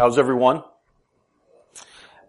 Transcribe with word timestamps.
How's 0.00 0.16
everyone? 0.16 0.64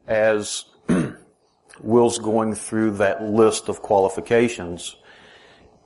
As 0.05 0.65
Will's 1.79 2.19
going 2.19 2.53
through 2.53 2.97
that 2.97 3.23
list 3.23 3.69
of 3.69 3.81
qualifications, 3.81 4.97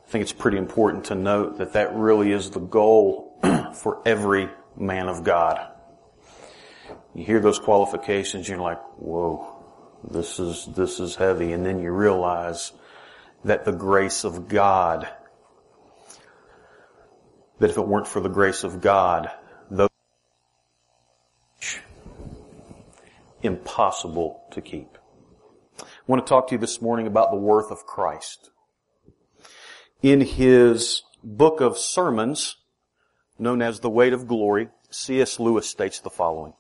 I 0.03 0.09
think 0.09 0.23
it's 0.23 0.31
pretty 0.31 0.57
important 0.57 1.05
to 1.05 1.13
note 1.13 1.59
that 1.59 1.73
that 1.73 1.93
really 1.93 2.31
is 2.31 2.49
the 2.49 2.59
goal 2.59 3.39
for 3.75 4.01
every 4.03 4.49
man 4.75 5.07
of 5.07 5.23
God. 5.23 5.63
You 7.13 7.23
hear 7.23 7.39
those 7.39 7.59
qualifications, 7.59 8.49
you're 8.49 8.57
like, 8.57 8.81
whoa, 8.97 9.63
this 10.09 10.39
is, 10.39 10.65
this 10.75 10.99
is 10.99 11.15
heavy. 11.15 11.51
And 11.51 11.63
then 11.63 11.79
you 11.79 11.91
realize 11.91 12.71
that 13.43 13.63
the 13.63 13.71
grace 13.71 14.23
of 14.23 14.47
God, 14.47 15.07
that 17.59 17.69
if 17.69 17.77
it 17.77 17.87
weren't 17.87 18.07
for 18.07 18.21
the 18.21 18.27
grace 18.27 18.63
of 18.63 18.81
God, 18.81 19.29
those 19.69 19.89
impossible 23.45 24.43
to 24.51 24.61
keep. 24.61 24.97
I 25.79 25.85
want 26.07 26.25
to 26.25 26.29
talk 26.29 26.47
to 26.47 26.55
you 26.55 26.59
this 26.59 26.81
morning 26.81 27.07
about 27.07 27.31
the 27.31 27.37
worth 27.37 27.71
of 27.71 27.85
Christ. 27.85 28.51
In 30.01 30.21
his 30.21 31.03
book 31.23 31.61
of 31.61 31.77
sermons, 31.77 32.57
known 33.39 33.61
as 33.61 33.79
The 33.79 33.89
Weight 33.89 34.13
of 34.13 34.27
Glory, 34.27 34.69
C.S. 34.89 35.39
Lewis 35.39 35.67
states 35.67 35.99
the 35.99 36.09
following. 36.09 36.53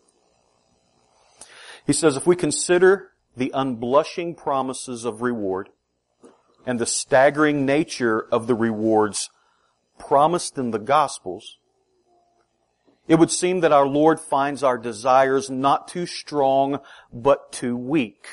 He 1.85 1.93
says, 1.93 2.17
if 2.17 2.25
we 2.25 2.35
consider 2.35 3.11
the 3.37 3.51
unblushing 3.53 4.35
promises 4.35 5.05
of 5.05 5.21
reward 5.21 5.69
and 6.65 6.79
the 6.79 6.85
staggering 6.85 7.65
nature 7.65 8.27
of 8.31 8.47
the 8.47 8.55
rewards 8.55 9.29
promised 9.99 10.57
in 10.57 10.71
the 10.71 10.79
Gospels, 10.79 11.57
it 13.07 13.15
would 13.15 13.31
seem 13.31 13.59
that 13.59 13.71
our 13.71 13.85
Lord 13.85 14.19
finds 14.19 14.63
our 14.63 14.77
desires 14.77 15.49
not 15.49 15.87
too 15.87 16.05
strong, 16.05 16.79
but 17.13 17.51
too 17.51 17.77
weak. 17.77 18.25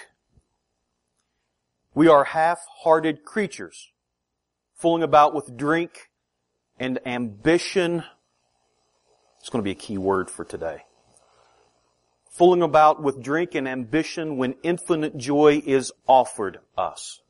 We 1.94 2.08
are 2.08 2.24
half-hearted 2.24 3.24
creatures, 3.24 3.92
fooling 4.74 5.02
about 5.02 5.34
with 5.34 5.56
drink 5.56 6.10
and 6.78 6.98
ambition. 7.06 8.02
It's 9.40 9.50
going 9.50 9.62
to 9.62 9.64
be 9.64 9.72
a 9.72 9.74
key 9.74 9.98
word 9.98 10.30
for 10.30 10.44
today. 10.44 10.84
Fooling 12.30 12.62
about 12.62 13.02
with 13.02 13.22
drink 13.22 13.54
and 13.54 13.68
ambition 13.68 14.38
when 14.38 14.54
infinite 14.62 15.18
joy 15.18 15.62
is 15.66 15.92
offered 16.06 16.60
us. 16.78 17.20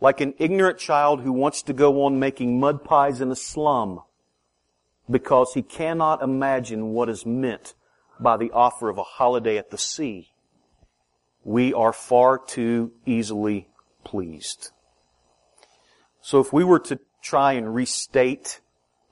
Like 0.00 0.20
an 0.20 0.34
ignorant 0.38 0.78
child 0.78 1.20
who 1.20 1.30
wants 1.30 1.62
to 1.62 1.72
go 1.72 2.02
on 2.02 2.18
making 2.18 2.58
mud 2.58 2.82
pies 2.82 3.20
in 3.20 3.30
a 3.30 3.36
slum 3.36 4.00
because 5.10 5.52
he 5.54 5.62
cannot 5.62 6.22
imagine 6.22 6.92
what 6.92 7.08
is 7.08 7.26
meant 7.26 7.74
by 8.20 8.36
the 8.36 8.50
offer 8.52 8.88
of 8.88 8.98
a 8.98 9.02
holiday 9.02 9.58
at 9.58 9.70
the 9.70 9.78
sea. 9.78 10.28
We 11.44 11.74
are 11.74 11.92
far 11.92 12.38
too 12.38 12.92
easily 13.04 13.68
pleased. 14.04 14.70
So 16.20 16.40
if 16.40 16.52
we 16.52 16.62
were 16.62 16.78
to 16.80 17.00
try 17.20 17.54
and 17.54 17.74
restate 17.74 18.60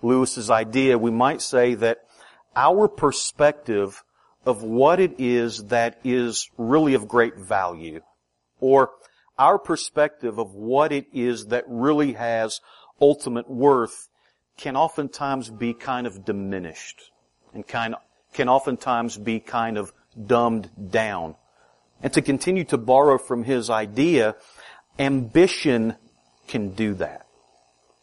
Lewis's 0.03 0.51
idea, 0.51 0.97
we 0.97 1.11
might 1.11 1.43
say 1.43 1.75
that 1.75 1.99
our 2.55 2.89
perspective 2.89 4.03
of 4.47 4.63
what 4.63 5.01
it 5.01 5.15
is 5.19 5.65
that 5.65 6.01
is 6.05 6.49
really 6.57 6.95
of 6.95 7.09
great 7.09 7.37
value, 7.37 8.01
or 8.61 8.91
our 9.39 9.59
perspective 9.59 10.39
of 10.39 10.55
what 10.55 10.93
it 10.93 11.07
is 11.13 11.47
that 11.47 11.65
really 11.67 12.13
has 12.13 12.61
ultimate 13.01 13.51
worth 13.51 14.09
can 14.61 14.77
oftentimes 14.77 15.49
be 15.49 15.73
kind 15.73 16.07
of 16.07 16.25
diminished 16.25 17.11
and 17.55 17.67
kind 17.67 17.95
can 18.35 18.49
oftentimes 18.49 19.17
be 19.17 19.41
kind 19.41 19.77
of 19.77 19.93
dumbed 20.27 20.71
down. 20.91 21.35
And 22.03 22.13
to 22.13 22.23
continue 22.23 22.65
to 22.65 22.79
borrow 22.79 23.19
from 23.19 23.43
his 23.43 23.71
idea, 23.71 24.37
ambition 24.99 25.97
can 26.47 26.71
do 26.71 26.95
that. 26.95 27.27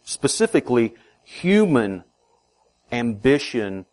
Specifically, 0.04 0.96
human 1.24 2.04
ambition 2.92 3.86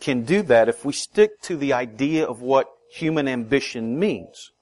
can 0.00 0.24
do 0.24 0.42
that 0.42 0.68
if 0.68 0.84
we 0.84 0.92
stick 0.92 1.40
to 1.42 1.56
the 1.56 1.72
idea 1.72 2.26
of 2.26 2.42
what 2.42 2.68
human 2.90 3.26
ambition 3.26 3.98
means. 3.98 4.52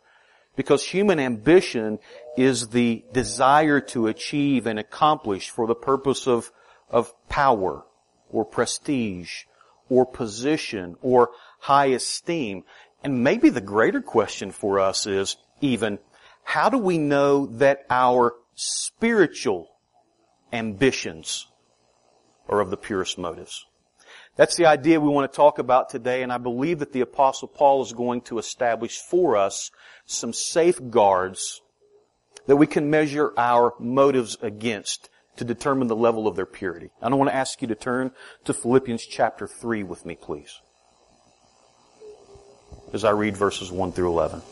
Because 0.56 0.84
human 0.84 1.19
ambition 1.19 1.98
is 2.36 2.69
the 2.69 3.04
desire 3.12 3.80
to 3.80 4.06
achieve 4.06 4.66
and 4.66 4.78
accomplish 4.78 5.50
for 5.50 5.66
the 5.66 5.75
purpose 5.75 6.26
of 6.26 6.50
of 6.91 7.12
power 7.28 7.84
or 8.31 8.45
prestige 8.45 9.45
or 9.89 10.06
position 10.06 10.97
or 11.03 11.31
high 11.61 11.87
esteem. 11.87 12.65
And 13.03 13.22
maybe 13.22 13.49
the 13.50 13.61
greater 13.61 14.00
question 14.00 14.50
for 14.50 14.81
us 14.81 15.06
is 15.06 15.37
even, 15.61 15.99
how 16.43 16.69
do 16.69 16.78
we 16.78 16.99
know 16.99 17.47
that 17.47 17.84
our 17.91 18.34
spiritual 18.55 19.69
ambitions 20.53 21.47
are 22.49 22.61
of 22.61 22.71
the 22.71 22.77
purest 22.77 23.19
motives? 23.19 23.66
That's 24.37 24.56
the 24.56 24.66
idea 24.66 25.01
we 25.01 25.09
want 25.09 25.31
to 25.31 25.37
talk 25.37 25.59
about 25.59 25.91
today, 25.91 26.22
and 26.22 26.33
I 26.33 26.39
believe 26.39 26.81
that 26.81 26.93
the 26.93 27.03
apostle 27.03 27.47
Paul 27.47 27.83
is 27.83 27.93
going 27.93 28.22
to 28.22 28.39
establish 28.39 28.99
for 28.99 29.37
us 29.37 29.71
some 30.06 30.33
safeguards 30.33 31.62
that 32.47 32.56
we 32.56 32.66
can 32.66 32.91
measure 32.91 33.33
our 33.37 33.75
motives 33.78 34.37
against 34.43 35.09
to 35.37 35.45
determine 35.45 35.89
the 35.89 35.97
level 35.97 36.27
of 36.27 36.37
their 36.37 36.47
purity. 36.47 36.91
I 37.03 37.09
don't 37.09 37.19
want 37.19 37.31
to 37.31 37.37
ask 37.37 37.61
you 37.61 37.69
to 37.69 37.75
turn 37.75 38.12
to 38.45 38.53
Philippians 38.53 39.05
chapter 39.05 39.47
3 39.47 39.83
with 39.83 40.06
me, 40.06 40.15
please. 40.15 40.61
As 42.93 43.05
I 43.05 43.11
read 43.11 43.37
verses 43.37 43.72
1 43.72 43.93
through 43.93 44.11
11. 44.11 44.43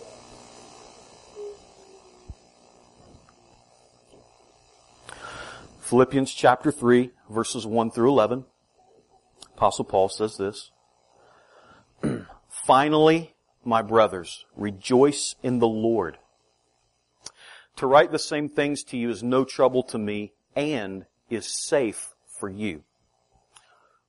Philippians 5.81 6.33
chapter 6.33 6.73
3, 6.73 7.11
verses 7.31 7.67
1 7.67 7.91
through 7.91 8.09
11. 8.09 8.47
Apostle 9.57 9.85
Paul 9.85 10.09
says 10.09 10.39
this. 10.39 10.71
Finally, 12.49 13.35
my 13.65 13.83
brothers, 13.83 14.47
rejoice 14.57 15.37
in 15.43 15.59
the 15.59 15.69
Lord. 15.69 16.19
To 17.77 17.87
write 17.87 18.11
the 18.11 18.19
same 18.19 18.49
things 18.49 18.83
to 18.85 18.97
you 18.97 19.11
is 19.11 19.23
no 19.23 19.45
trouble 19.45 19.83
to 19.85 19.99
me 19.99 20.33
and 20.55 21.07
is 21.31 21.47
safe 21.47 22.15
for 22.27 22.49
you. 22.49 22.83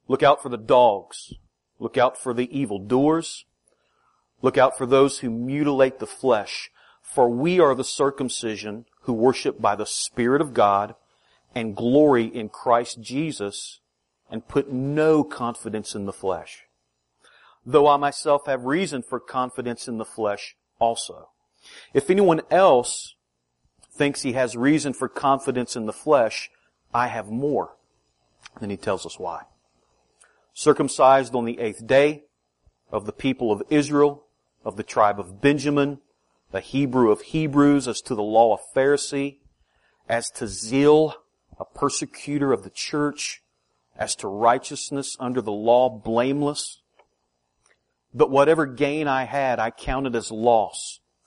Look 0.07 0.23
out 0.23 0.41
for 0.41 0.49
the 0.49 0.57
dogs. 0.57 1.33
Look 1.79 1.97
out 1.97 2.17
for 2.17 2.33
the 2.33 2.55
evildoers. 2.57 3.45
Look 4.41 4.57
out 4.57 4.77
for 4.77 4.85
those 4.85 5.19
who 5.19 5.29
mutilate 5.29 5.99
the 5.99 6.07
flesh. 6.07 6.69
For 7.01 7.29
we 7.29 7.59
are 7.59 7.75
the 7.75 7.83
circumcision 7.83 8.85
who 9.01 9.13
worship 9.13 9.61
by 9.61 9.75
the 9.75 9.85
Spirit 9.85 10.41
of 10.41 10.53
God 10.53 10.95
and 11.55 11.75
glory 11.75 12.25
in 12.25 12.49
Christ 12.49 13.01
Jesus 13.01 13.79
and 14.29 14.47
put 14.47 14.71
no 14.71 15.23
confidence 15.23 15.95
in 15.95 16.05
the 16.05 16.13
flesh. 16.13 16.63
Though 17.65 17.87
I 17.87 17.97
myself 17.97 18.47
have 18.47 18.65
reason 18.65 19.03
for 19.03 19.19
confidence 19.19 19.87
in 19.87 19.97
the 19.97 20.05
flesh 20.05 20.55
also. 20.79 21.29
If 21.93 22.09
anyone 22.09 22.41
else 22.49 23.15
thinks 23.93 24.21
he 24.21 24.33
has 24.33 24.55
reason 24.57 24.93
for 24.93 25.07
confidence 25.07 25.75
in 25.75 25.85
the 25.85 25.93
flesh, 25.93 26.49
I 26.93 27.07
have 27.07 27.29
more. 27.29 27.75
Then 28.59 28.69
he 28.69 28.77
tells 28.77 29.05
us 29.05 29.19
why. 29.19 29.43
Circumcised 30.53 31.33
on 31.35 31.45
the 31.45 31.59
eighth 31.59 31.85
day 31.85 32.23
of 32.91 33.05
the 33.05 33.11
people 33.11 33.51
of 33.51 33.63
Israel, 33.69 34.25
of 34.63 34.77
the 34.77 34.83
tribe 34.83 35.19
of 35.19 35.41
Benjamin, 35.41 35.99
the 36.51 36.59
Hebrew 36.59 37.11
of 37.11 37.21
Hebrews, 37.21 37.87
as 37.87 38.01
to 38.01 38.15
the 38.15 38.23
law 38.23 38.53
of 38.53 38.59
Pharisee, 38.75 39.37
as 40.07 40.29
to 40.31 40.47
zeal, 40.47 41.15
a 41.59 41.65
persecutor 41.65 42.53
of 42.53 42.63
the 42.63 42.69
church, 42.69 43.41
as 43.97 44.15
to 44.17 44.27
righteousness 44.27 45.17
under 45.19 45.41
the 45.41 45.51
law, 45.51 45.89
blameless. 45.89 46.81
But 48.13 48.29
whatever 48.29 48.65
gain 48.65 49.07
I 49.07 49.23
had, 49.23 49.59
I 49.59 49.71
counted 49.71 50.15
as 50.15 50.31
loss 50.31 50.99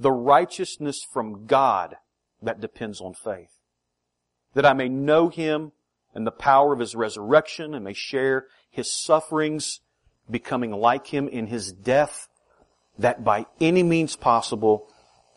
the 0.00 0.10
righteousness 0.10 1.04
from 1.12 1.46
God 1.46 1.96
that 2.42 2.60
depends 2.60 3.00
on 3.00 3.12
faith. 3.12 3.50
That 4.54 4.64
I 4.66 4.72
may 4.72 4.88
know 4.88 5.28
Him 5.28 5.72
and 6.14 6.26
the 6.26 6.32
power 6.32 6.72
of 6.72 6.80
His 6.80 6.96
resurrection 6.96 7.74
and 7.74 7.84
may 7.84 7.92
share 7.92 8.46
His 8.70 8.92
sufferings, 8.92 9.80
becoming 10.28 10.72
like 10.72 11.06
Him 11.06 11.28
in 11.28 11.46
His 11.46 11.70
death, 11.70 12.28
that 12.98 13.22
by 13.22 13.46
any 13.60 13.82
means 13.82 14.16
possible 14.16 14.88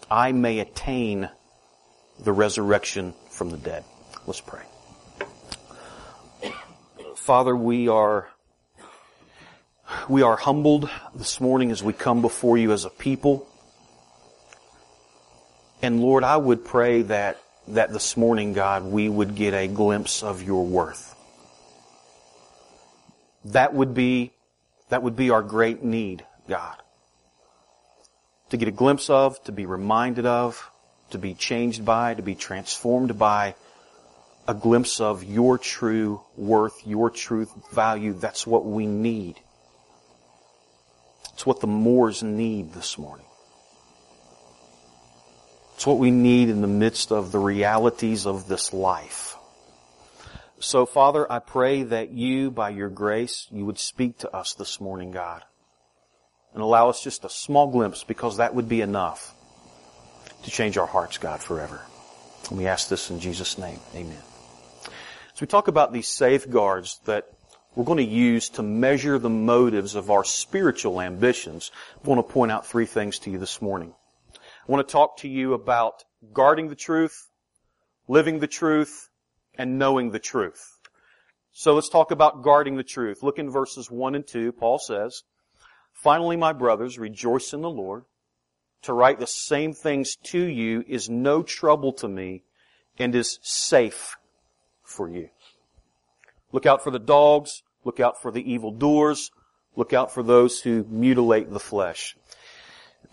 I 0.09 0.31
may 0.31 0.59
attain 0.59 1.29
the 2.19 2.31
resurrection 2.31 3.13
from 3.29 3.49
the 3.49 3.57
dead. 3.57 3.83
Let's 4.25 4.41
pray. 4.41 4.63
Father, 7.15 7.55
we 7.55 7.87
are 7.89 8.29
we 10.09 10.21
are 10.21 10.35
humbled 10.35 10.89
this 11.13 11.39
morning 11.39 11.71
as 11.71 11.83
we 11.83 11.93
come 11.93 12.21
before 12.21 12.57
you 12.57 12.71
as 12.71 12.85
a 12.85 12.89
people. 12.89 13.47
And 15.83 15.99
Lord, 15.99 16.23
I 16.23 16.37
would 16.37 16.63
pray 16.63 17.01
that 17.01 17.39
that 17.67 17.91
this 17.91 18.15
morning, 18.15 18.53
God, 18.53 18.85
we 18.85 19.09
would 19.09 19.35
get 19.35 19.53
a 19.53 19.67
glimpse 19.67 20.23
of 20.23 20.41
your 20.41 20.65
worth. 20.65 21.13
That 23.45 23.73
would 23.73 23.93
be 23.93 24.31
that 24.87 25.03
would 25.03 25.17
be 25.17 25.29
our 25.29 25.41
great 25.41 25.83
need, 25.83 26.25
God. 26.47 26.77
To 28.51 28.57
get 28.57 28.69
a 28.69 28.71
glimpse 28.71 29.09
of, 29.09 29.43
to 29.43 29.51
be 29.51 29.65
reminded 29.65 30.25
of, 30.25 30.71
to 31.09 31.17
be 31.17 31.33
changed 31.33 31.83
by, 31.83 32.13
to 32.13 32.21
be 32.21 32.35
transformed 32.35 33.19
by 33.19 33.55
a 34.47 34.53
glimpse 34.53 35.01
of 35.01 35.25
your 35.25 35.57
true 35.57 36.21
worth, 36.37 36.87
your 36.87 37.09
truth 37.09 37.51
value. 37.73 38.13
That's 38.13 38.47
what 38.47 38.65
we 38.65 38.85
need. 38.85 39.37
It's 41.33 41.45
what 41.45 41.59
the 41.59 41.67
Moors 41.67 42.23
need 42.23 42.71
this 42.71 42.97
morning. 42.97 43.25
It's 45.83 45.87
what 45.87 45.99
we 45.99 46.11
need 46.11 46.47
in 46.47 46.61
the 46.61 46.67
midst 46.67 47.11
of 47.11 47.33
the 47.33 47.39
realities 47.39 48.25
of 48.25 48.47
this 48.47 48.71
life. 48.71 49.35
So 50.61 50.85
Father, 50.85 51.29
I 51.29 51.39
pray 51.39 51.83
that 51.83 52.11
you, 52.11 52.51
by 52.51 52.69
your 52.69 52.87
grace, 52.87 53.49
you 53.51 53.65
would 53.65 53.77
speak 53.77 54.19
to 54.19 54.33
us 54.33 54.53
this 54.53 54.79
morning, 54.79 55.11
God. 55.11 55.43
And 56.53 56.63
allow 56.63 56.87
us 56.87 57.03
just 57.03 57.25
a 57.25 57.29
small 57.29 57.67
glimpse 57.67 58.05
because 58.05 58.37
that 58.37 58.55
would 58.55 58.69
be 58.69 58.79
enough 58.79 59.35
to 60.43 60.49
change 60.49 60.77
our 60.77 60.87
hearts, 60.87 61.17
God, 61.17 61.41
forever. 61.41 61.81
And 62.47 62.57
we 62.57 62.65
ask 62.65 62.87
this 62.87 63.09
in 63.09 63.19
Jesus' 63.19 63.57
name. 63.57 63.81
Amen. 63.93 64.23
So 64.85 65.41
we 65.41 65.47
talk 65.47 65.67
about 65.67 65.91
these 65.91 66.07
safeguards 66.07 67.01
that 67.03 67.27
we're 67.75 67.83
going 67.83 67.97
to 67.97 68.05
use 68.05 68.47
to 68.51 68.63
measure 68.63 69.19
the 69.19 69.29
motives 69.29 69.95
of 69.95 70.11
our 70.11 70.23
spiritual 70.23 71.01
ambitions. 71.01 71.71
I 72.01 72.07
want 72.07 72.25
to 72.25 72.33
point 72.33 72.53
out 72.53 72.65
three 72.65 72.85
things 72.85 73.19
to 73.19 73.29
you 73.29 73.37
this 73.37 73.61
morning. 73.61 73.93
I 74.67 74.71
want 74.71 74.87
to 74.87 74.91
talk 74.91 75.17
to 75.17 75.27
you 75.27 75.53
about 75.53 76.05
guarding 76.31 76.69
the 76.69 76.75
truth, 76.75 77.29
living 78.07 78.39
the 78.39 78.47
truth, 78.47 79.09
and 79.55 79.77
knowing 79.77 80.11
the 80.11 80.19
truth. 80.19 80.79
So 81.51 81.73
let's 81.73 81.89
talk 81.89 82.11
about 82.11 82.43
guarding 82.43 82.77
the 82.77 82.83
truth. 82.83 83.21
Look 83.21 83.37
in 83.37 83.49
verses 83.49 83.91
1 83.91 84.15
and 84.15 84.25
2. 84.25 84.53
Paul 84.53 84.79
says, 84.79 85.23
Finally, 85.91 86.37
my 86.37 86.53
brothers, 86.53 86.97
rejoice 86.97 87.53
in 87.53 87.61
the 87.61 87.69
Lord. 87.69 88.05
To 88.83 88.93
write 88.93 89.19
the 89.19 89.27
same 89.27 89.73
things 89.73 90.15
to 90.23 90.39
you 90.39 90.83
is 90.87 91.09
no 91.09 91.43
trouble 91.43 91.91
to 91.93 92.07
me 92.07 92.43
and 92.97 93.13
is 93.13 93.39
safe 93.41 94.15
for 94.81 95.09
you. 95.09 95.29
Look 96.53 96.65
out 96.65 96.83
for 96.83 96.91
the 96.91 96.99
dogs. 96.99 97.63
Look 97.83 97.99
out 97.99 98.21
for 98.21 98.31
the 98.31 98.51
evil 98.51 98.71
doers. 98.71 99.29
Look 99.75 99.91
out 99.91 100.13
for 100.13 100.23
those 100.23 100.61
who 100.61 100.85
mutilate 100.89 101.49
the 101.49 101.59
flesh. 101.59 102.15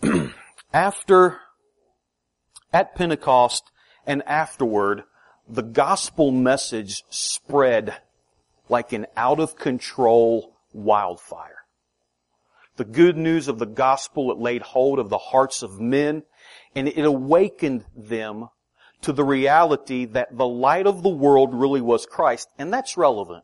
After, 0.73 1.39
at 2.71 2.95
Pentecost 2.95 3.71
and 4.05 4.23
afterward, 4.25 5.03
the 5.47 5.63
gospel 5.63 6.31
message 6.31 7.03
spread 7.09 7.97
like 8.69 8.93
an 8.93 9.05
out 9.17 9.39
of 9.39 9.57
control 9.57 10.55
wildfire. 10.71 11.57
The 12.77 12.85
good 12.85 13.17
news 13.17 13.49
of 13.49 13.59
the 13.59 13.65
gospel, 13.65 14.31
it 14.31 14.37
laid 14.37 14.61
hold 14.61 14.97
of 14.97 15.09
the 15.09 15.17
hearts 15.17 15.61
of 15.61 15.81
men 15.81 16.23
and 16.73 16.87
it 16.87 17.03
awakened 17.03 17.83
them 17.95 18.47
to 19.01 19.11
the 19.11 19.25
reality 19.25 20.05
that 20.05 20.37
the 20.37 20.47
light 20.47 20.87
of 20.87 21.03
the 21.03 21.09
world 21.09 21.53
really 21.53 21.81
was 21.81 22.05
Christ. 22.05 22.47
And 22.57 22.71
that's 22.71 22.95
relevant 22.95 23.43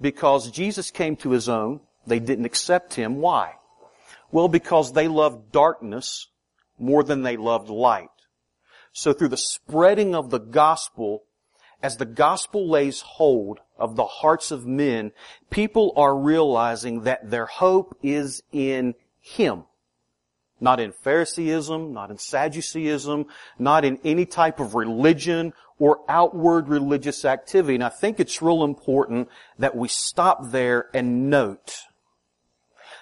because 0.00 0.50
Jesus 0.50 0.90
came 0.90 1.16
to 1.16 1.32
his 1.32 1.48
own. 1.48 1.80
They 2.06 2.20
didn't 2.20 2.46
accept 2.46 2.94
him. 2.94 3.16
Why? 3.16 3.54
Well, 4.32 4.48
because 4.48 4.92
they 4.92 5.08
loved 5.08 5.52
darkness 5.52 6.28
more 6.78 7.02
than 7.02 7.22
they 7.22 7.36
loved 7.36 7.68
light. 7.68 8.08
So 8.92 9.12
through 9.12 9.28
the 9.28 9.36
spreading 9.36 10.14
of 10.14 10.30
the 10.30 10.38
gospel, 10.38 11.24
as 11.82 11.96
the 11.96 12.06
gospel 12.06 12.68
lays 12.68 13.00
hold 13.00 13.58
of 13.76 13.96
the 13.96 14.06
hearts 14.06 14.50
of 14.50 14.66
men, 14.66 15.12
people 15.50 15.92
are 15.96 16.16
realizing 16.16 17.02
that 17.02 17.30
their 17.30 17.46
hope 17.46 17.98
is 18.02 18.42
in 18.52 18.94
Him. 19.20 19.64
Not 20.60 20.80
in 20.80 20.92
Phariseeism, 20.92 21.92
not 21.92 22.10
in 22.10 22.18
Sadduceeism, 22.18 23.26
not 23.58 23.84
in 23.84 23.98
any 24.04 24.24
type 24.24 24.60
of 24.60 24.74
religion 24.74 25.52
or 25.78 26.00
outward 26.08 26.68
religious 26.68 27.24
activity. 27.24 27.74
And 27.74 27.84
I 27.84 27.88
think 27.88 28.20
it's 28.20 28.40
real 28.40 28.62
important 28.62 29.28
that 29.58 29.76
we 29.76 29.88
stop 29.88 30.52
there 30.52 30.88
and 30.94 31.28
note 31.28 31.80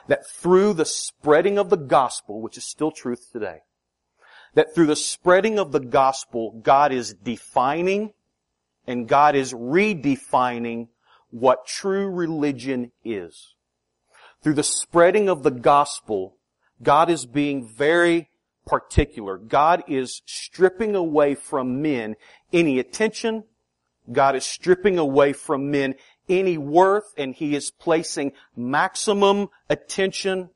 that 0.08 0.28
through 0.28 0.74
the 0.74 0.84
spreading 0.84 1.58
of 1.58 1.70
the 1.70 1.76
gospel, 1.76 2.40
which 2.40 2.56
is 2.56 2.64
still 2.64 2.90
truth 2.90 3.28
today, 3.32 3.60
that 4.54 4.74
through 4.74 4.86
the 4.86 4.96
spreading 4.96 5.58
of 5.58 5.72
the 5.72 5.80
gospel, 5.80 6.60
God 6.62 6.92
is 6.92 7.14
defining 7.14 8.12
and 8.86 9.08
God 9.08 9.34
is 9.34 9.52
redefining 9.52 10.88
what 11.30 11.66
true 11.66 12.08
religion 12.10 12.92
is. 13.04 13.54
Through 14.42 14.54
the 14.54 14.62
spreading 14.62 15.28
of 15.28 15.42
the 15.42 15.50
gospel, 15.50 16.36
God 16.82 17.08
is 17.08 17.26
being 17.26 17.66
very 17.66 18.28
particular. 18.66 19.38
God 19.38 19.84
is 19.88 20.22
stripping 20.26 20.94
away 20.94 21.34
from 21.34 21.80
men 21.80 22.16
any 22.52 22.78
attention. 22.78 23.44
God 24.10 24.34
is 24.34 24.44
stripping 24.44 24.98
away 24.98 25.32
from 25.32 25.70
men 25.70 25.94
any 26.28 26.58
worth 26.58 27.12
and 27.16 27.34
He 27.34 27.54
is 27.54 27.70
placing 27.70 28.32
maximum 28.56 29.48
attention 29.68 30.50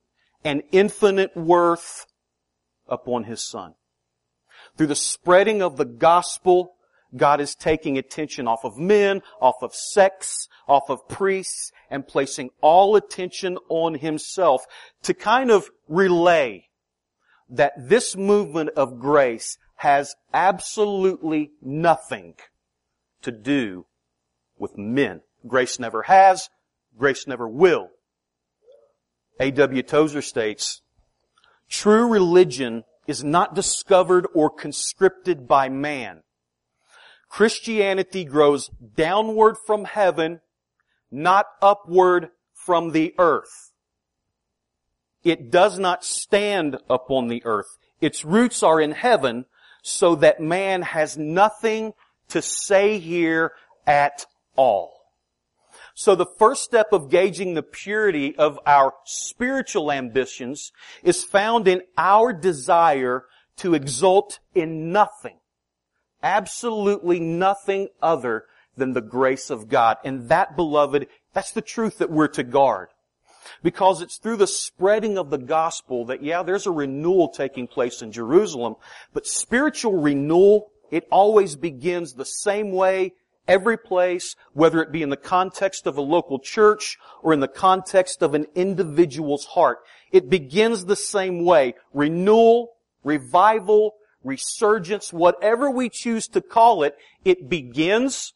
and 0.44 0.62
infinite 0.72 1.36
worth 1.36 2.06
upon 2.88 3.24
His 3.24 3.42
Son. 3.42 3.74
Through 4.76 4.88
the 4.88 4.94
spreading 4.94 5.62
of 5.62 5.76
the 5.76 5.84
gospel, 5.84 6.74
God 7.16 7.40
is 7.40 7.54
taking 7.54 7.96
attention 7.96 8.46
off 8.46 8.64
of 8.64 8.78
men, 8.78 9.22
off 9.40 9.56
of 9.62 9.74
sex, 9.74 10.48
off 10.68 10.90
of 10.90 11.08
priests, 11.08 11.72
and 11.90 12.06
placing 12.06 12.50
all 12.60 12.96
attention 12.96 13.58
on 13.68 13.94
Himself 13.94 14.64
to 15.02 15.14
kind 15.14 15.50
of 15.50 15.70
relay 15.88 16.68
that 17.48 17.72
this 17.76 18.16
movement 18.16 18.70
of 18.76 18.98
grace 18.98 19.56
has 19.76 20.14
absolutely 20.32 21.52
nothing 21.62 22.34
to 23.22 23.30
do 23.30 23.86
with 24.58 24.76
men. 24.76 25.20
Grace 25.46 25.78
never 25.78 26.02
has, 26.02 26.48
grace 26.96 27.26
never 27.26 27.48
will. 27.48 27.90
A.W. 29.38 29.82
Tozer 29.82 30.22
states, 30.22 30.82
true 31.68 32.08
religion 32.08 32.84
is 33.06 33.22
not 33.22 33.54
discovered 33.54 34.26
or 34.34 34.50
conscripted 34.50 35.46
by 35.46 35.68
man. 35.68 36.22
Christianity 37.28 38.24
grows 38.24 38.70
downward 38.96 39.56
from 39.66 39.84
heaven, 39.84 40.40
not 41.10 41.46
upward 41.60 42.30
from 42.52 42.92
the 42.92 43.14
earth. 43.18 43.72
It 45.22 45.50
does 45.50 45.78
not 45.78 46.04
stand 46.04 46.78
upon 46.88 47.28
the 47.28 47.44
earth. 47.44 47.78
Its 48.00 48.24
roots 48.24 48.62
are 48.62 48.80
in 48.80 48.92
heaven 48.92 49.44
so 49.82 50.14
that 50.16 50.40
man 50.40 50.82
has 50.82 51.18
nothing 51.18 51.94
to 52.28 52.40
say 52.42 52.98
here 52.98 53.52
at 53.86 54.26
all. 54.56 54.95
So 55.98 56.14
the 56.14 56.26
first 56.38 56.62
step 56.62 56.92
of 56.92 57.10
gauging 57.10 57.54
the 57.54 57.62
purity 57.62 58.36
of 58.36 58.60
our 58.66 58.92
spiritual 59.04 59.90
ambitions 59.90 60.70
is 61.02 61.24
found 61.24 61.66
in 61.66 61.82
our 61.98 62.32
desire 62.32 63.24
to 63.56 63.74
exult 63.74 64.38
in 64.54 64.92
nothing 64.92 65.38
absolutely 66.26 67.20
nothing 67.20 67.88
other 68.02 68.44
than 68.76 68.92
the 68.92 69.00
grace 69.00 69.48
of 69.48 69.68
God. 69.68 69.96
And 70.04 70.28
that, 70.28 70.56
beloved, 70.56 71.06
that's 71.32 71.52
the 71.52 71.62
truth 71.62 71.98
that 71.98 72.10
we're 72.10 72.28
to 72.28 72.42
guard. 72.42 72.88
Because 73.62 74.02
it's 74.02 74.18
through 74.18 74.38
the 74.38 74.46
spreading 74.46 75.16
of 75.18 75.30
the 75.30 75.38
gospel 75.38 76.04
that, 76.06 76.22
yeah, 76.22 76.42
there's 76.42 76.66
a 76.66 76.72
renewal 76.72 77.28
taking 77.28 77.68
place 77.68 78.02
in 78.02 78.10
Jerusalem, 78.10 78.74
but 79.12 79.26
spiritual 79.26 80.00
renewal, 80.00 80.72
it 80.90 81.06
always 81.12 81.54
begins 81.54 82.12
the 82.12 82.24
same 82.24 82.72
way 82.72 83.12
every 83.48 83.78
place, 83.78 84.36
whether 84.52 84.82
it 84.82 84.92
be 84.92 85.02
in 85.02 85.10
the 85.10 85.16
context 85.16 85.86
of 85.86 85.96
a 85.96 86.02
local 86.02 86.38
church 86.38 86.98
or 87.22 87.32
in 87.32 87.40
the 87.40 87.48
context 87.48 88.22
of 88.22 88.34
an 88.34 88.46
individual's 88.54 89.44
heart. 89.46 89.78
It 90.12 90.30
begins 90.30 90.84
the 90.84 90.96
same 90.96 91.44
way. 91.44 91.74
Renewal, 91.92 92.72
revival, 93.04 93.94
resurgence, 94.22 95.12
whatever 95.12 95.70
we 95.70 95.88
choose 95.88 96.28
to 96.28 96.40
call 96.40 96.82
it, 96.82 96.96
it 97.24 97.48
begins 97.48 98.32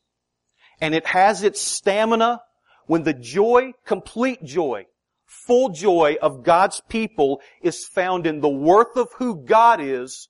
and 0.80 0.94
it 0.94 1.06
has 1.06 1.42
its 1.42 1.60
stamina 1.60 2.40
when 2.86 3.02
the 3.02 3.12
joy, 3.12 3.72
complete 3.84 4.42
joy, 4.42 4.86
full 5.26 5.68
joy 5.68 6.16
of 6.22 6.42
God's 6.42 6.80
people 6.88 7.40
is 7.62 7.84
found 7.84 8.26
in 8.26 8.40
the 8.40 8.48
worth 8.48 8.96
of 8.96 9.08
who 9.18 9.44
God 9.44 9.80
is 9.80 10.28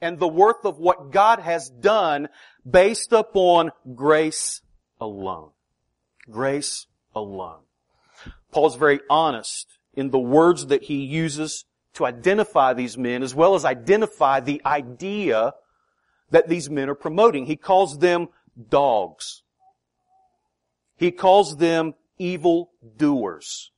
and 0.00 0.18
the 0.18 0.28
worth 0.28 0.64
of 0.64 0.78
what 0.78 1.12
God 1.12 1.40
has 1.40 1.68
done 1.68 2.28
based 2.68 3.12
upon 3.12 3.72
grace 3.94 4.62
alone. 5.00 5.50
Grace 6.30 6.86
alone. 7.14 7.60
Paul's 8.52 8.76
very 8.76 9.00
honest 9.08 9.66
in 9.94 10.10
the 10.10 10.18
words 10.18 10.66
that 10.66 10.84
he 10.84 11.04
uses 11.04 11.64
to 11.94 12.06
identify 12.06 12.72
these 12.72 12.96
men 12.96 13.22
as 13.22 13.34
well 13.34 13.54
as 13.54 13.64
identify 13.64 14.40
the 14.40 14.62
idea 14.64 15.52
that 16.30 16.48
these 16.48 16.70
men 16.70 16.88
are 16.88 16.94
promoting. 16.94 17.46
He 17.46 17.56
calls 17.56 17.98
them 17.98 18.28
dogs. 18.68 19.42
He 20.96 21.10
calls 21.10 21.56
them 21.56 21.94
evil 22.18 22.70
doers. 22.96 23.72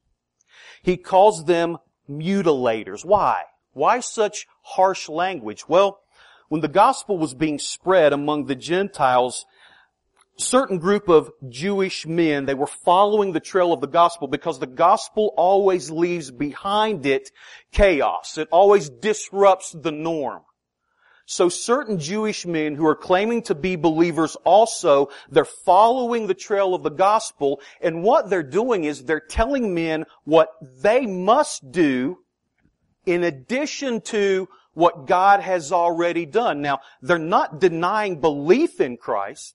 He 0.82 0.96
calls 0.96 1.44
them 1.44 1.78
mutilators. 2.10 3.04
Why? 3.04 3.44
Why 3.72 4.00
such 4.00 4.46
harsh 4.62 5.08
language? 5.08 5.68
Well, 5.68 6.01
when 6.52 6.60
the 6.60 6.68
gospel 6.68 7.16
was 7.16 7.32
being 7.32 7.58
spread 7.58 8.12
among 8.12 8.44
the 8.44 8.54
Gentiles, 8.54 9.46
certain 10.36 10.76
group 10.76 11.08
of 11.08 11.30
Jewish 11.48 12.06
men, 12.06 12.44
they 12.44 12.52
were 12.52 12.66
following 12.66 13.32
the 13.32 13.40
trail 13.40 13.72
of 13.72 13.80
the 13.80 13.86
gospel 13.86 14.28
because 14.28 14.58
the 14.58 14.66
gospel 14.66 15.32
always 15.38 15.90
leaves 15.90 16.30
behind 16.30 17.06
it 17.06 17.30
chaos. 17.72 18.36
It 18.36 18.48
always 18.52 18.90
disrupts 18.90 19.72
the 19.72 19.92
norm. 19.92 20.42
So 21.24 21.48
certain 21.48 21.98
Jewish 21.98 22.44
men 22.44 22.74
who 22.74 22.86
are 22.86 22.96
claiming 22.96 23.40
to 23.44 23.54
be 23.54 23.76
believers 23.76 24.36
also, 24.44 25.08
they're 25.30 25.46
following 25.46 26.26
the 26.26 26.34
trail 26.34 26.74
of 26.74 26.82
the 26.82 26.90
gospel, 26.90 27.62
and 27.80 28.02
what 28.02 28.28
they're 28.28 28.42
doing 28.42 28.84
is 28.84 29.04
they're 29.04 29.20
telling 29.20 29.72
men 29.72 30.04
what 30.24 30.50
they 30.82 31.06
must 31.06 31.72
do 31.72 32.18
in 33.06 33.24
addition 33.24 34.02
to 34.02 34.48
what 34.74 35.06
God 35.06 35.40
has 35.40 35.72
already 35.72 36.26
done. 36.26 36.62
Now, 36.62 36.80
they're 37.00 37.18
not 37.18 37.60
denying 37.60 38.20
belief 38.20 38.80
in 38.80 38.96
Christ, 38.96 39.54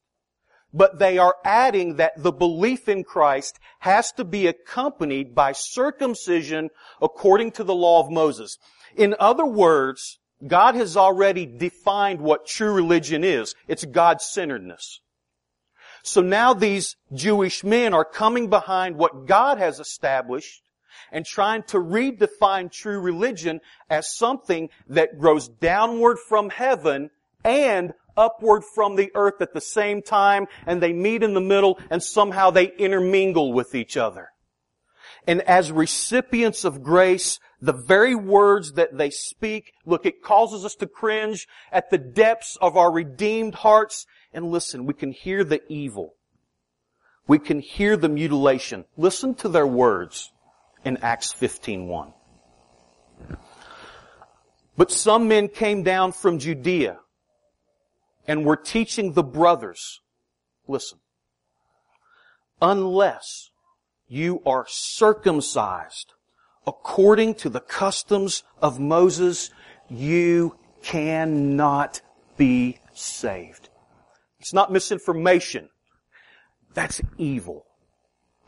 but 0.74 1.00
they 1.00 1.18
are 1.18 1.36
adding 1.44 1.96
that 1.96 2.14
the 2.22 2.32
belief 2.32 2.88
in 2.88 3.04
Christ 3.04 3.58
has 3.80 4.12
to 4.14 4.24
be 4.24 4.48
accompanied 4.48 5.34
by 5.34 5.54
circumcision 5.54 6.70
according 7.02 7.52
to 7.54 7.64
the 7.64 7.76
law 7.76 8.04
of 8.04 8.12
Moses. 8.12 8.58
In 8.96 9.16
other 9.20 9.46
words, 9.46 10.20
God 10.46 10.76
has 10.76 10.96
already 10.96 11.46
defined 11.46 12.22
what 12.22 12.46
true 12.46 12.72
religion 12.72 13.24
is. 13.24 13.56
It's 13.68 13.86
God-centeredness. 13.86 15.02
So 16.04 16.22
now 16.22 16.54
these 16.54 16.96
Jewish 17.12 17.64
men 17.64 17.94
are 17.94 18.06
coming 18.06 18.50
behind 18.50 18.98
what 18.98 19.26
God 19.26 19.58
has 19.58 19.80
established 19.80 20.62
and 21.12 21.26
trying 21.26 21.64
to 21.64 21.78
redefine 21.78 22.72
true 22.72 23.00
religion 23.00 23.60
as 23.90 24.16
something 24.16 24.70
that 24.88 25.20
grows 25.20 25.48
downward 25.48 26.18
from 26.28 26.50
heaven 26.50 27.10
and 27.44 27.94
upward 28.18 28.64
from 28.64 28.96
the 28.96 29.12
earth 29.16 29.42
at 29.42 29.54
the 29.54 29.62
same 29.62 30.02
time 30.02 30.48
and 30.66 30.82
they 30.82 30.92
meet 30.92 31.24
in 31.24 31.34
the 31.34 31.42
middle 31.42 31.80
and 31.90 32.02
somehow 32.02 32.50
they 32.50 32.72
intermingle 32.78 33.54
with 33.54 33.76
each 33.76 33.96
other. 33.96 34.30
And 35.28 35.42
as 35.42 35.72
recipients 35.72 36.64
of 36.64 36.82
grace, 36.82 37.40
the 37.62 37.74
very 37.74 38.16
words 38.16 38.74
that 38.74 38.98
they 38.98 39.10
speak, 39.10 39.74
look, 39.86 40.06
it 40.06 40.22
causes 40.24 40.64
us 40.64 40.76
to 40.76 40.88
cringe 40.88 41.48
at 41.72 41.90
the 41.90 41.98
depths 41.98 42.58
of 42.62 42.78
our 42.78 42.92
redeemed 42.92 43.56
hearts. 43.56 44.06
And 44.34 44.52
listen, 44.52 44.86
we 44.86 44.94
can 44.94 45.12
hear 45.12 45.44
the 45.44 45.62
evil. 45.68 46.16
We 47.28 47.40
can 47.40 47.60
hear 47.60 47.98
the 47.98 48.08
mutilation. 48.08 48.86
Listen 48.96 49.36
to 49.36 49.50
their 49.50 49.68
words 49.68 50.32
in 50.88 50.98
Acts 50.98 51.34
15.1. 51.34 52.14
But 54.78 54.90
some 54.90 55.28
men 55.28 55.50
came 55.50 55.84
down 55.84 56.14
from 56.14 56.40
Judea 56.40 57.00
and 58.26 58.46
were 58.46 58.56
teaching 58.56 59.12
the 59.14 59.24
brothers, 59.24 60.00
listen, 60.68 61.00
unless 62.62 63.50
you 64.08 64.42
are 64.46 64.66
circumcised 64.68 66.14
according 66.66 67.36
to 67.36 67.50
the 67.50 67.60
customs 67.60 68.44
of 68.62 68.80
Moses, 68.80 69.50
you 69.90 70.58
cannot 70.84 72.02
be 72.38 72.80
saved. 72.94 73.70
It's 74.40 74.54
not 74.54 74.72
misinformation. 74.72 75.70
That's 76.74 77.02
evil. 77.18 77.67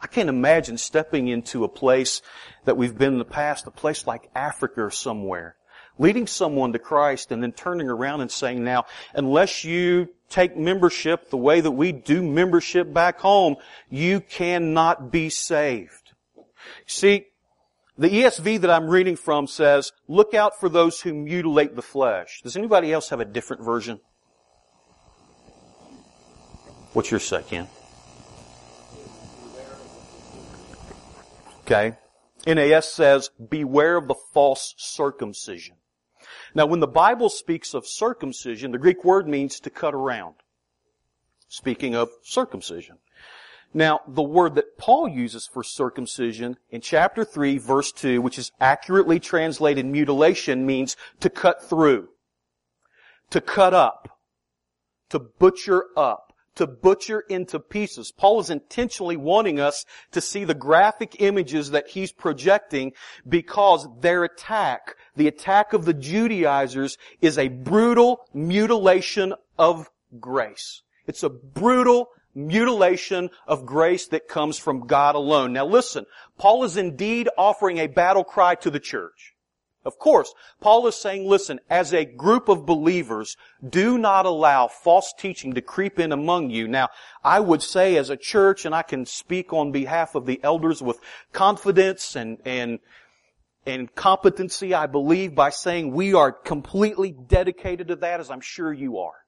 I 0.01 0.07
can't 0.07 0.29
imagine 0.29 0.77
stepping 0.77 1.27
into 1.27 1.63
a 1.63 1.69
place 1.69 2.21
that 2.65 2.77
we've 2.77 2.97
been 2.97 3.13
in 3.13 3.19
the 3.19 3.25
past, 3.25 3.67
a 3.67 3.71
place 3.71 4.07
like 4.07 4.29
Africa 4.33 4.83
or 4.83 4.91
somewhere, 4.91 5.55
leading 5.97 6.27
someone 6.27 6.73
to 6.73 6.79
Christ 6.79 7.31
and 7.31 7.43
then 7.43 7.51
turning 7.51 7.89
around 7.89 8.21
and 8.21 8.31
saying, 8.31 8.63
now, 8.63 8.85
unless 9.13 9.63
you 9.63 10.09
take 10.29 10.55
membership 10.55 11.29
the 11.29 11.37
way 11.37 11.59
that 11.59 11.71
we 11.71 11.91
do 11.91 12.23
membership 12.23 12.93
back 12.93 13.19
home, 13.19 13.57
you 13.89 14.21
cannot 14.21 15.11
be 15.11 15.29
saved. 15.29 16.13
See, 16.85 17.25
the 17.97 18.07
ESV 18.07 18.61
that 18.61 18.69
I'm 18.69 18.87
reading 18.87 19.17
from 19.17 19.47
says, 19.47 19.91
look 20.07 20.33
out 20.33 20.59
for 20.59 20.69
those 20.69 21.01
who 21.01 21.13
mutilate 21.13 21.75
the 21.75 21.81
flesh. 21.81 22.41
Does 22.43 22.55
anybody 22.55 22.93
else 22.93 23.09
have 23.09 23.19
a 23.19 23.25
different 23.25 23.63
version? 23.63 23.99
What's 26.93 27.11
your 27.11 27.19
Ken? 27.19 27.67
Okay. 31.71 31.97
NAS 32.47 32.91
says, 32.91 33.29
beware 33.49 33.97
of 33.97 34.07
the 34.07 34.15
false 34.33 34.73
circumcision. 34.77 35.75
Now 36.55 36.65
when 36.65 36.79
the 36.79 36.87
Bible 36.87 37.29
speaks 37.29 37.75
of 37.75 37.85
circumcision, 37.85 38.71
the 38.71 38.79
Greek 38.79 39.03
word 39.03 39.27
means 39.27 39.59
to 39.59 39.69
cut 39.69 39.93
around. 39.93 40.35
Speaking 41.47 41.95
of 41.95 42.09
circumcision. 42.23 42.97
Now, 43.71 43.99
the 44.07 44.23
word 44.23 44.55
that 44.55 44.79
Paul 44.79 45.07
uses 45.07 45.45
for 45.45 45.63
circumcision 45.63 46.57
in 46.71 46.81
chapter 46.81 47.23
3 47.23 47.59
verse 47.59 47.91
2, 47.91 48.19
which 48.19 48.39
is 48.39 48.51
accurately 48.59 49.19
translated 49.19 49.85
mutilation, 49.85 50.65
means 50.65 50.97
to 51.19 51.29
cut 51.29 51.63
through, 51.63 52.09
to 53.29 53.41
cut 53.41 53.75
up, 53.75 54.17
to 55.09 55.19
butcher 55.19 55.85
up 55.95 56.28
to 56.59 56.67
butcher 56.67 57.21
into 57.21 57.57
pieces. 57.57 58.11
Paul 58.11 58.41
is 58.41 58.49
intentionally 58.49 59.15
wanting 59.15 59.61
us 59.61 59.85
to 60.11 60.19
see 60.19 60.43
the 60.43 60.53
graphic 60.53 61.21
images 61.21 61.71
that 61.71 61.87
he's 61.87 62.11
projecting 62.11 62.91
because 63.25 63.87
their 64.01 64.25
attack, 64.25 64.97
the 65.15 65.29
attack 65.29 65.71
of 65.71 65.85
the 65.85 65.93
Judaizers, 65.93 66.97
is 67.21 67.37
a 67.37 67.47
brutal 67.47 68.25
mutilation 68.33 69.33
of 69.57 69.89
grace. 70.19 70.81
It's 71.07 71.23
a 71.23 71.29
brutal 71.29 72.09
mutilation 72.35 73.29
of 73.47 73.65
grace 73.65 74.07
that 74.07 74.27
comes 74.27 74.59
from 74.59 74.85
God 74.85 75.15
alone. 75.15 75.53
Now 75.53 75.65
listen, 75.65 76.05
Paul 76.37 76.65
is 76.65 76.75
indeed 76.75 77.29
offering 77.37 77.77
a 77.77 77.87
battle 77.87 78.25
cry 78.25 78.55
to 78.55 78.69
the 78.69 78.81
church. 78.81 79.33
Of 79.89 79.97
course, 79.97 80.35
Paul 80.61 80.85
is 80.85 80.93
saying, 80.93 81.27
listen, 81.27 81.59
as 81.67 81.95
a 81.95 82.05
group 82.05 82.47
of 82.47 82.63
believers, 82.63 83.35
do 83.67 83.97
not 83.97 84.27
allow 84.27 84.67
false 84.67 85.15
teaching 85.17 85.55
to 85.55 85.63
creep 85.63 85.97
in 85.97 86.11
among 86.11 86.51
you. 86.51 86.67
Now, 86.67 86.89
I 87.23 87.39
would 87.39 87.63
say 87.63 87.97
as 87.97 88.11
a 88.11 88.15
church, 88.15 88.65
and 88.65 88.75
I 88.75 88.83
can 88.83 89.07
speak 89.07 89.51
on 89.51 89.71
behalf 89.71 90.13
of 90.13 90.27
the 90.27 90.39
elders 90.43 90.79
with 90.79 90.99
confidence 91.33 92.15
and, 92.15 92.37
and, 92.45 92.77
and 93.65 93.95
competency, 93.95 94.75
I 94.75 94.85
believe, 94.85 95.33
by 95.33 95.49
saying 95.49 95.91
we 95.91 96.13
are 96.13 96.31
completely 96.31 97.09
dedicated 97.09 97.87
to 97.87 97.95
that, 97.95 98.19
as 98.19 98.29
I'm 98.29 98.41
sure 98.41 98.71
you 98.71 98.99
are. 98.99 99.25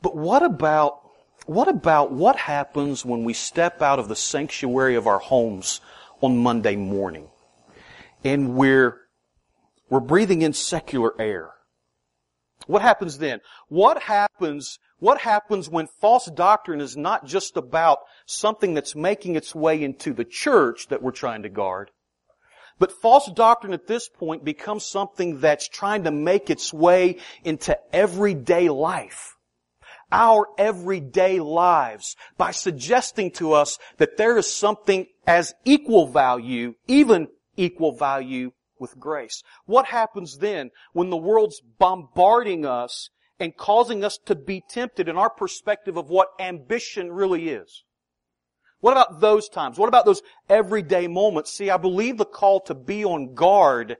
But 0.00 0.16
what 0.16 0.44
about, 0.44 1.00
what 1.46 1.66
about 1.66 2.12
what 2.12 2.36
happens 2.36 3.04
when 3.04 3.24
we 3.24 3.32
step 3.32 3.82
out 3.82 3.98
of 3.98 4.06
the 4.06 4.14
sanctuary 4.14 4.94
of 4.94 5.08
our 5.08 5.18
homes 5.18 5.80
on 6.20 6.38
Monday 6.38 6.76
morning? 6.76 7.30
And 8.22 8.54
we're 8.54 9.03
we're 9.90 10.00
breathing 10.00 10.42
in 10.42 10.52
secular 10.52 11.20
air. 11.20 11.50
What 12.66 12.82
happens 12.82 13.18
then? 13.18 13.40
What 13.68 14.02
happens, 14.02 14.78
what 14.98 15.20
happens 15.20 15.68
when 15.68 15.86
false 16.00 16.26
doctrine 16.26 16.80
is 16.80 16.96
not 16.96 17.26
just 17.26 17.56
about 17.56 17.98
something 18.26 18.74
that's 18.74 18.94
making 18.94 19.36
its 19.36 19.54
way 19.54 19.82
into 19.82 20.14
the 20.14 20.24
church 20.24 20.88
that 20.88 21.02
we're 21.02 21.10
trying 21.10 21.42
to 21.42 21.48
guard, 21.48 21.90
but 22.78 22.90
false 22.90 23.30
doctrine 23.30 23.72
at 23.72 23.86
this 23.86 24.08
point 24.08 24.44
becomes 24.44 24.84
something 24.84 25.40
that's 25.40 25.68
trying 25.68 26.04
to 26.04 26.10
make 26.10 26.50
its 26.50 26.72
way 26.72 27.18
into 27.44 27.78
everyday 27.92 28.68
life. 28.68 29.36
Our 30.10 30.46
everyday 30.58 31.40
lives 31.40 32.16
by 32.36 32.52
suggesting 32.52 33.30
to 33.32 33.52
us 33.52 33.78
that 33.98 34.16
there 34.16 34.38
is 34.38 34.50
something 34.50 35.06
as 35.26 35.54
equal 35.64 36.06
value, 36.06 36.74
even 36.86 37.28
equal 37.56 37.92
value 37.92 38.52
with 38.78 38.98
grace. 38.98 39.42
What 39.66 39.86
happens 39.86 40.38
then 40.38 40.70
when 40.92 41.10
the 41.10 41.16
world's 41.16 41.60
bombarding 41.78 42.66
us 42.66 43.10
and 43.38 43.56
causing 43.56 44.04
us 44.04 44.18
to 44.26 44.34
be 44.34 44.62
tempted 44.68 45.08
in 45.08 45.16
our 45.16 45.30
perspective 45.30 45.96
of 45.96 46.08
what 46.08 46.28
ambition 46.38 47.12
really 47.12 47.48
is? 47.48 47.84
What 48.80 48.92
about 48.92 49.20
those 49.20 49.48
times? 49.48 49.78
What 49.78 49.88
about 49.88 50.04
those 50.04 50.22
everyday 50.48 51.08
moments? 51.08 51.52
See, 51.52 51.70
I 51.70 51.78
believe 51.78 52.18
the 52.18 52.24
call 52.24 52.60
to 52.62 52.74
be 52.74 53.04
on 53.04 53.34
guard 53.34 53.96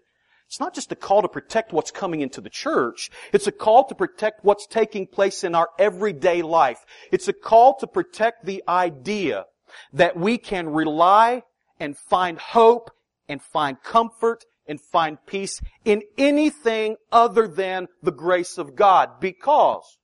it's 0.55 0.61
not 0.61 0.75
just 0.75 0.93
a 0.93 0.95
call 0.95 1.23
to 1.23 1.29
protect 1.29 1.73
what's 1.73 1.91
coming 1.91 2.21
into 2.21 2.41
the 2.41 2.49
church. 2.49 3.11
It's 3.33 3.49
a 3.49 3.53
call 3.53 3.89
to 3.89 3.95
protect 3.97 4.45
what's 4.45 4.69
taking 4.69 5.07
place 5.07 5.43
in 5.43 5.55
our 5.55 5.69
everyday 5.81 6.43
life. 6.43 6.85
It's 7.11 7.27
a 7.27 7.33
call 7.33 7.77
to 7.79 7.89
protect 7.89 8.45
the 8.45 8.63
idea 8.69 9.47
that 9.93 10.17
we 10.17 10.39
can 10.39 10.69
rely 10.69 11.43
and 11.81 11.97
find 11.97 12.39
hope 12.39 12.93
and 13.29 13.43
find 13.43 13.83
comfort 13.83 14.45
and 14.67 14.81
find 14.81 15.19
peace 15.27 15.61
in 15.85 16.03
anything 16.17 16.97
other 17.13 17.47
than 17.47 17.89
the 18.03 18.13
grace 18.13 18.59
of 18.59 18.75
God. 18.75 19.21
Because 19.21 19.99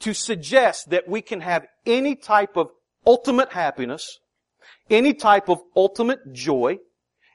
to 0.00 0.12
suggest 0.12 0.90
that 0.90 1.08
we 1.08 1.22
can 1.22 1.40
have 1.40 1.66
any 1.84 2.14
type 2.14 2.56
of 2.56 2.70
ultimate 3.06 3.52
happiness, 3.52 4.18
any 4.90 5.14
type 5.14 5.48
of 5.48 5.60
ultimate 5.74 6.32
joy, 6.32 6.78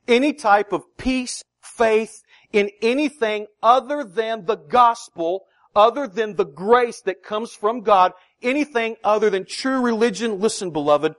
any 0.07 0.33
type 0.33 0.71
of 0.71 0.83
peace, 0.97 1.43
faith, 1.61 2.21
in 2.51 2.69
anything 2.81 3.47
other 3.63 4.03
than 4.03 4.45
the 4.45 4.57
gospel, 4.57 5.45
other 5.75 6.07
than 6.07 6.35
the 6.35 6.45
grace 6.45 7.01
that 7.01 7.23
comes 7.23 7.53
from 7.53 7.81
God, 7.81 8.11
anything 8.41 8.97
other 9.03 9.29
than 9.29 9.45
true 9.45 9.81
religion, 9.81 10.39
listen 10.39 10.71
beloved, 10.71 11.15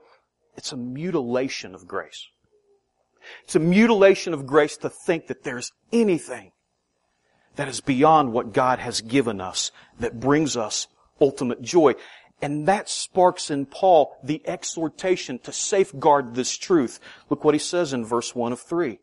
it's 0.55 0.71
a 0.71 0.77
mutilation 0.77 1.73
of 1.73 1.87
grace. 1.87 2.27
It's 3.43 3.55
a 3.55 3.59
mutilation 3.59 4.33
of 4.33 4.45
grace 4.45 4.77
to 4.77 4.89
think 4.89 5.27
that 5.27 5.43
there's 5.43 5.71
anything 5.91 6.51
that 7.55 7.67
is 7.67 7.81
beyond 7.81 8.33
what 8.33 8.53
God 8.53 8.79
has 8.79 9.01
given 9.01 9.39
us 9.39 9.71
that 9.99 10.19
brings 10.19 10.57
us 10.57 10.87
ultimate 11.21 11.61
joy. 11.61 11.93
And 12.41 12.67
that 12.67 12.89
sparks 12.89 13.49
in 13.49 13.65
Paul 13.65 14.17
the 14.23 14.41
exhortation 14.45 15.39
to 15.39 15.53
safeguard 15.53 16.35
this 16.35 16.57
truth. 16.57 16.99
Look 17.29 17.43
what 17.43 17.55
he 17.55 17.59
says 17.59 17.93
in 17.93 18.05
verse 18.05 18.35
1 18.35 18.51
of 18.51 18.59
3. 18.59 18.99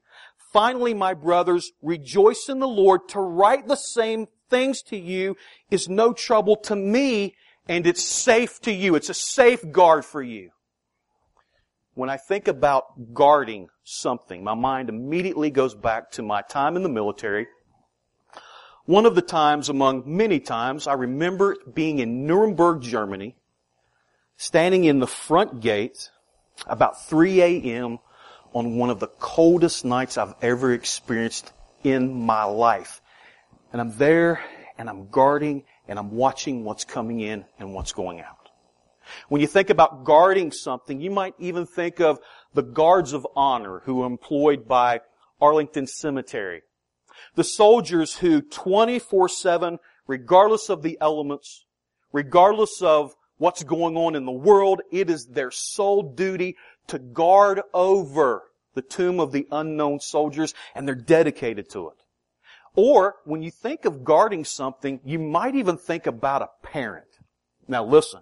Finally, 0.53 0.95
my 0.95 1.15
brothers, 1.15 1.73
rejoice 1.81 2.49
in 2.49 2.59
the 2.59 2.69
Lord. 2.69 3.09
To 3.11 3.21
write 3.21 3.69
the 3.69 3.77
same 3.77 4.27
things 4.51 4.83
to 4.83 4.97
you 4.97 5.37
is 5.71 5.89
no 5.89 6.13
trouble 6.13 6.57
to 6.57 6.75
me 6.75 7.35
and 7.69 7.87
it's 7.87 8.03
safe 8.03 8.61
to 8.63 8.73
you. 8.73 8.97
It's 8.97 9.09
a 9.09 9.15
safeguard 9.15 10.05
for 10.05 10.23
you. 10.23 10.51
When 12.01 12.09
I 12.09 12.17
think 12.17 12.49
about 12.49 13.13
guarding 13.13 13.69
something, 13.85 14.43
my 14.43 14.55
mind 14.55 14.89
immediately 14.89 15.51
goes 15.51 15.75
back 15.75 16.13
to 16.13 16.23
my 16.23 16.41
time 16.41 16.77
in 16.77 16.83
the 16.83 16.89
military. 16.89 17.47
One 18.87 19.05
of 19.05 19.15
the 19.15 19.21
times 19.21 19.69
among 19.69 20.05
many 20.07 20.41
times, 20.41 20.87
I 20.87 20.95
remember 20.95 21.59
being 21.75 21.99
in 21.99 22.27
Nuremberg, 22.27 22.81
Germany, 22.81 23.37
standing 24.39 24.85
in 24.85 24.99
the 24.99 25.07
front 25.07 25.61
gate 25.61 26.09
about 26.67 27.07
3 27.07 27.43
a.m 27.43 27.99
on 28.55 28.79
one 28.79 28.89
of 28.89 28.99
the 28.99 29.09
coldest 29.19 29.85
nights 29.85 30.17
I've 30.17 30.35
ever 30.41 30.73
experienced 30.73 31.53
in 31.85 32.15
my 32.25 32.45
life. 32.45 33.03
And 33.75 33.81
I'm 33.83 33.95
there 33.99 34.41
and 34.79 34.89
I'm 34.89 35.11
guarding 35.11 35.65
and 35.87 35.99
I'm 35.99 36.13
watching 36.13 36.65
what's 36.65 36.87
coming 36.87 37.21
in 37.21 37.45
and 37.59 37.75
what's 37.75 37.93
going 37.93 38.23
out. 38.23 38.40
When 39.29 39.41
you 39.41 39.47
think 39.47 39.71
about 39.71 40.05
guarding 40.05 40.53
something, 40.53 41.01
you 41.01 41.11
might 41.11 41.35
even 41.39 41.67
think 41.67 42.01
of 42.01 42.19
the 42.55 42.63
guards 42.63 43.13
of 43.13 43.27
honor 43.35 43.81
who 43.85 44.03
are 44.03 44.07
employed 44.07 44.67
by 44.67 45.01
Arlington 45.41 45.87
Cemetery. 45.87 46.63
The 47.35 47.45
soldiers 47.45 48.17
who 48.17 48.43
24-7, 48.43 49.79
regardless 50.07 50.69
of 50.69 50.83
the 50.83 50.99
elements, 51.01 51.65
regardless 52.13 52.83
of 52.83 53.15
what's 53.39 53.63
going 53.63 53.97
on 53.97 54.15
in 54.15 54.27
the 54.27 54.33
world, 54.33 54.83
it 54.91 55.11
is 55.11 55.27
their 55.27 55.51
sole 55.51 56.03
duty 56.03 56.57
to 56.89 56.99
guard 56.99 57.63
over 57.73 58.43
the 58.75 58.83
tomb 58.83 59.21
of 59.21 59.33
the 59.33 59.47
unknown 59.51 60.01
soldiers 60.01 60.55
and 60.75 60.87
they're 60.87 60.95
dedicated 60.95 61.69
to 61.71 61.89
it. 61.89 61.97
Or 62.75 63.17
when 63.25 63.43
you 63.43 63.51
think 63.51 63.85
of 63.85 64.05
guarding 64.05 64.45
something, 64.45 65.01
you 65.05 65.19
might 65.19 65.55
even 65.55 65.77
think 65.77 66.07
about 66.07 66.43
a 66.43 66.49
parent. 66.63 67.07
Now 67.67 67.85
listen, 67.85 68.21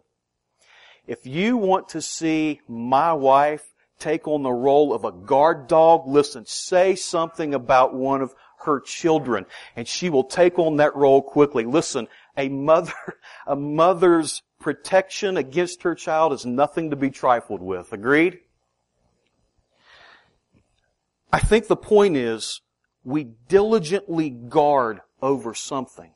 if 1.08 1.26
you 1.26 1.56
want 1.56 1.88
to 1.88 2.02
see 2.02 2.60
my 2.68 3.14
wife 3.14 3.64
take 3.98 4.28
on 4.28 4.42
the 4.42 4.52
role 4.52 4.92
of 4.92 5.04
a 5.04 5.10
guard 5.10 5.66
dog, 5.66 6.06
listen, 6.06 6.44
say 6.46 6.94
something 6.94 7.54
about 7.54 7.94
one 7.94 8.20
of 8.20 8.34
her 8.64 8.78
children 8.78 9.46
and 9.74 9.88
she 9.88 10.10
will 10.10 10.22
take 10.22 10.58
on 10.58 10.76
that 10.76 10.94
role 10.94 11.22
quickly. 11.22 11.64
Listen, 11.64 12.08
a 12.36 12.50
mother, 12.50 12.92
a 13.46 13.56
mother's 13.56 14.42
protection 14.60 15.38
against 15.38 15.82
her 15.82 15.94
child 15.94 16.34
is 16.34 16.44
nothing 16.44 16.90
to 16.90 16.96
be 16.96 17.10
trifled 17.10 17.62
with. 17.62 17.92
Agreed? 17.92 18.40
I 21.32 21.38
think 21.40 21.68
the 21.68 21.76
point 21.76 22.18
is 22.18 22.60
we 23.02 23.24
diligently 23.48 24.28
guard 24.28 25.00
over 25.22 25.54
something 25.54 26.12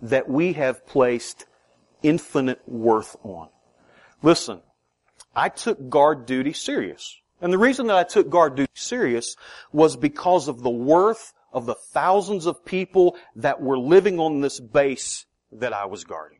that 0.00 0.28
we 0.28 0.54
have 0.54 0.84
placed 0.84 1.46
infinite 2.02 2.60
worth 2.66 3.16
on. 3.22 3.48
Listen, 4.22 4.60
I 5.34 5.48
took 5.48 5.88
guard 5.88 6.26
duty 6.26 6.52
serious. 6.52 7.18
And 7.40 7.52
the 7.52 7.58
reason 7.58 7.88
that 7.88 7.96
I 7.96 8.04
took 8.04 8.30
guard 8.30 8.54
duty 8.54 8.72
serious 8.74 9.36
was 9.72 9.96
because 9.96 10.46
of 10.48 10.62
the 10.62 10.70
worth 10.70 11.32
of 11.52 11.66
the 11.66 11.74
thousands 11.74 12.46
of 12.46 12.64
people 12.64 13.16
that 13.36 13.60
were 13.60 13.78
living 13.78 14.18
on 14.20 14.40
this 14.40 14.60
base 14.60 15.26
that 15.50 15.72
I 15.72 15.86
was 15.86 16.04
guarding. 16.04 16.38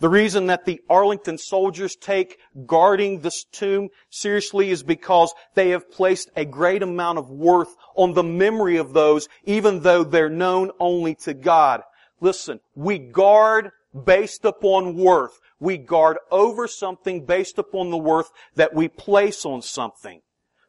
The 0.00 0.08
reason 0.08 0.46
that 0.46 0.64
the 0.64 0.80
Arlington 0.90 1.38
soldiers 1.38 1.96
take 1.96 2.38
guarding 2.66 3.20
this 3.20 3.44
tomb 3.44 3.88
seriously 4.10 4.70
is 4.70 4.82
because 4.82 5.32
they 5.54 5.70
have 5.70 5.90
placed 5.90 6.30
a 6.36 6.44
great 6.44 6.82
amount 6.82 7.18
of 7.18 7.30
worth 7.30 7.74
on 7.94 8.14
the 8.14 8.24
memory 8.24 8.78
of 8.78 8.92
those, 8.92 9.28
even 9.44 9.80
though 9.80 10.02
they're 10.02 10.28
known 10.28 10.70
only 10.80 11.14
to 11.16 11.34
God. 11.34 11.82
Listen, 12.20 12.60
we 12.74 12.98
guard 12.98 13.70
based 14.04 14.44
upon 14.44 14.96
worth. 14.96 15.40
We 15.60 15.76
guard 15.76 16.18
over 16.30 16.66
something 16.66 17.26
based 17.26 17.58
upon 17.58 17.90
the 17.90 17.98
worth 17.98 18.30
that 18.56 18.74
we 18.74 18.88
place 18.88 19.44
on 19.44 19.62
something. 19.62 20.22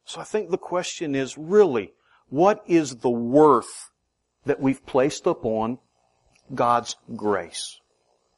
So 0.05 0.19
I 0.19 0.25
think 0.25 0.51
the 0.51 0.57
question 0.57 1.15
is 1.15 1.37
really, 1.37 1.93
what 2.29 2.63
is 2.67 2.97
the 2.97 3.09
worth 3.09 3.89
that 4.45 4.59
we've 4.59 4.85
placed 4.85 5.25
upon 5.25 5.79
God's 6.53 6.97
grace? 7.15 7.79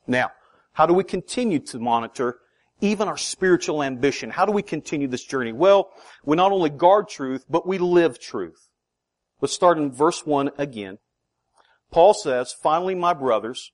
Now, 0.06 0.32
how 0.74 0.86
do 0.86 0.94
we 0.94 1.04
continue 1.04 1.60
to 1.60 1.80
monitor 1.80 2.38
even 2.82 3.08
our 3.08 3.18
spiritual 3.18 3.82
ambition? 3.82 4.30
How 4.30 4.46
do 4.46 4.52
we 4.52 4.62
continue 4.62 5.08
this 5.08 5.24
journey? 5.24 5.54
Well, 5.54 5.90
we 6.24 6.36
not 6.36 6.52
only 6.52 6.70
guard 6.70 7.08
truth, 7.08 7.46
but 7.50 7.68
we 7.68 7.78
live 7.78 8.20
truth. 8.20 8.68
Let's 9.42 9.54
start 9.54 9.78
in 9.78 9.92
verse 9.92 10.26
1 10.26 10.52
again. 10.58 11.00
Paul 11.92 12.14
says, 12.14 12.54
Finally, 12.54 12.96
my 12.96 13.14
brothers, 13.14 13.72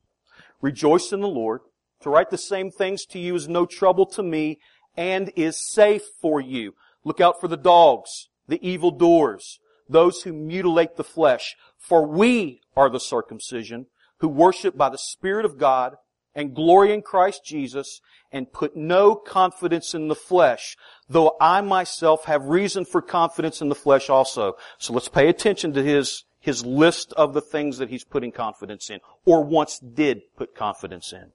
rejoice 0.62 1.12
in 1.12 1.22
the 1.22 1.28
Lord. 1.28 1.62
To 2.02 2.10
write 2.10 2.30
the 2.30 2.38
same 2.38 2.72
things 2.72 3.06
to 3.08 3.20
you 3.20 3.36
is 3.36 3.48
no 3.48 3.66
trouble 3.66 4.06
to 4.08 4.24
me 4.24 4.60
and 4.96 5.32
is 5.36 5.58
safe 5.58 6.04
for 6.22 6.40
you. 6.40 6.74
Look 7.04 7.22
out 7.22 7.40
for 7.40 7.48
the 7.48 7.58
dogs, 7.58 8.30
the 8.48 8.60
evil 8.68 8.92
doers, 8.92 9.60
those 9.88 10.24
who 10.24 10.34
mutilate 10.34 10.96
the 10.96 11.04
flesh. 11.04 11.56
For 11.78 12.06
we 12.06 12.62
are 12.76 12.90
the 12.90 13.00
circumcision 13.00 13.88
who 14.20 14.28
worship 14.28 14.78
by 14.78 14.90
the 14.90 14.98
Spirit 14.98 15.46
of 15.46 15.58
God 15.58 15.96
and 16.36 16.56
glory 16.56 16.94
in 16.94 17.02
Christ 17.02 17.44
Jesus 17.44 18.02
and 18.32 18.52
put 18.52 18.76
no 18.76 19.16
confidence 19.16 19.94
in 19.94 20.08
the 20.08 20.16
flesh, 20.16 20.78
though 21.10 21.36
I 21.42 21.62
myself 21.62 22.26
have 22.26 22.46
reason 22.46 22.86
for 22.86 23.02
confidence 23.02 23.62
in 23.62 23.70
the 23.70 23.76
flesh 23.76 24.10
also. 24.10 24.54
So 24.78 24.94
let's 24.94 25.10
pay 25.10 25.28
attention 25.28 25.74
to 25.74 25.84
his, 25.84 26.26
his 26.40 26.66
list 26.66 27.12
of 27.14 27.34
the 27.34 27.42
things 27.42 27.80
that 27.80 27.90
he's 27.90 28.04
putting 28.04 28.32
confidence 28.32 28.90
in, 28.90 29.00
or 29.26 29.44
once 29.44 29.80
did 29.80 30.22
put 30.38 30.56
confidence 30.56 31.12
in. 31.12 31.32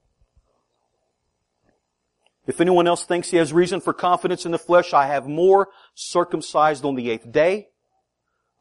If 2.47 2.61
anyone 2.61 2.87
else 2.87 3.05
thinks 3.05 3.31
he 3.31 3.39
has 3.39 3.53
reason 3.53 3.81
for 3.81 3.93
confidence 3.93 4.45
in 4.45 4.53
the 4.53 4.59
flesh, 4.59 4.93
I 4.93 5.07
have 5.07 5.27
more 5.27 5.69
circumcised 5.95 6.85
on 6.85 6.95
the 6.95 7.11
eighth 7.11 7.31
day 7.31 7.69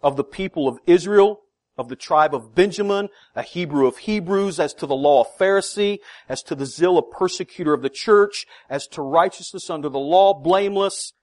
of 0.02 0.15
the 0.15 0.24
people 0.24 0.67
of 0.67 0.80
Israel 0.86 1.43
of 1.78 1.89
the 1.89 1.96
tribe 1.96 2.36
of 2.36 2.54
Benjamin, 2.54 3.10
a 3.36 3.41
Hebrew 3.41 3.88
of 3.88 3.98
Hebrews, 3.98 4.60
as 4.60 4.74
to 4.76 4.86
the 4.86 4.96
law 4.96 5.22
of 5.22 5.38
Pharisee, 5.38 6.00
as 6.30 6.43
to 6.43 6.56
the 6.56 6.65
zeal 6.65 6.98
of 6.98 7.12
persecutor 7.12 7.74
of 7.74 7.82
the 7.82 7.89
church, 7.89 8.46
as 8.69 8.88
to 8.88 9.02
righteousness 9.02 9.69
under 9.69 9.89
the 9.89 10.00
law, 10.00 10.34
blameless. 10.34 11.13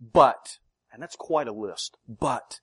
But, 0.00 0.58
and 0.92 1.02
that's 1.02 1.16
quite 1.16 1.48
a 1.48 1.52
list, 1.52 1.96
but 2.06 2.60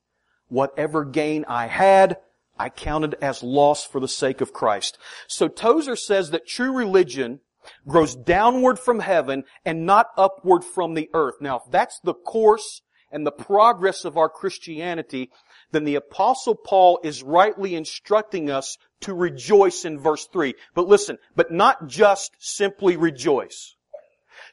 whatever 0.49 1.03
gain 1.03 1.45
I 1.47 1.67
had, 1.67 2.17
I 2.59 2.69
counted 2.69 3.15
as 3.21 3.41
loss 3.41 3.83
for 3.85 3.99
the 3.99 4.07
sake 4.07 4.41
of 4.41 4.53
Christ. 4.53 4.99
So 5.27 5.47
Tozer 5.47 5.95
says 5.95 6.29
that 6.29 6.47
true 6.47 6.71
religion 6.71 7.39
grows 7.87 8.15
downward 8.15 8.79
from 8.79 8.99
heaven 8.99 9.43
and 9.65 9.85
not 9.85 10.07
upward 10.17 10.63
from 10.63 10.93
the 10.93 11.09
earth. 11.13 11.35
Now, 11.41 11.57
if 11.57 11.71
that's 11.71 11.99
the 12.03 12.13
course 12.13 12.81
and 13.11 13.25
the 13.25 13.31
progress 13.31 14.05
of 14.05 14.17
our 14.17 14.29
Christianity, 14.29 15.29
then 15.71 15.83
the 15.83 15.95
apostle 15.95 16.55
Paul 16.55 16.99
is 17.03 17.23
rightly 17.23 17.75
instructing 17.75 18.49
us 18.49 18.77
to 19.01 19.13
rejoice 19.13 19.85
in 19.85 19.99
verse 19.99 20.27
3. 20.31 20.53
But 20.73 20.87
listen, 20.87 21.17
but 21.35 21.51
not 21.51 21.87
just 21.87 22.31
simply 22.39 22.97
rejoice. 22.97 23.75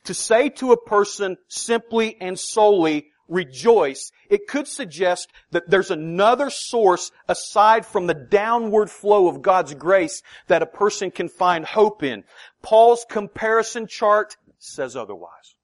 To 0.05 0.15
say 0.15 0.49
to 0.51 0.73
a 0.73 0.83
person 0.83 1.37
simply 1.49 2.17
and 2.21 2.39
solely, 2.39 3.11
rejoice, 3.29 4.11
it 4.31 4.47
could 4.47 4.67
suggest 4.67 5.31
that 5.51 5.69
there's 5.69 5.91
another 5.91 6.51
source 6.51 7.11
aside 7.29 7.85
from 7.85 8.07
the 8.07 8.15
downward 8.15 8.91
flow 8.91 9.29
of 9.29 9.43
God's 9.43 9.75
grace 9.75 10.23
that 10.49 10.63
a 10.63 10.67
person 10.67 11.11
can 11.11 11.29
find 11.29 11.65
hope 11.65 12.03
in. 12.03 12.25
Paul's 12.63 13.07
comparison 13.09 13.87
chart 13.87 14.37
says 14.59 14.97
otherwise. 14.97 15.55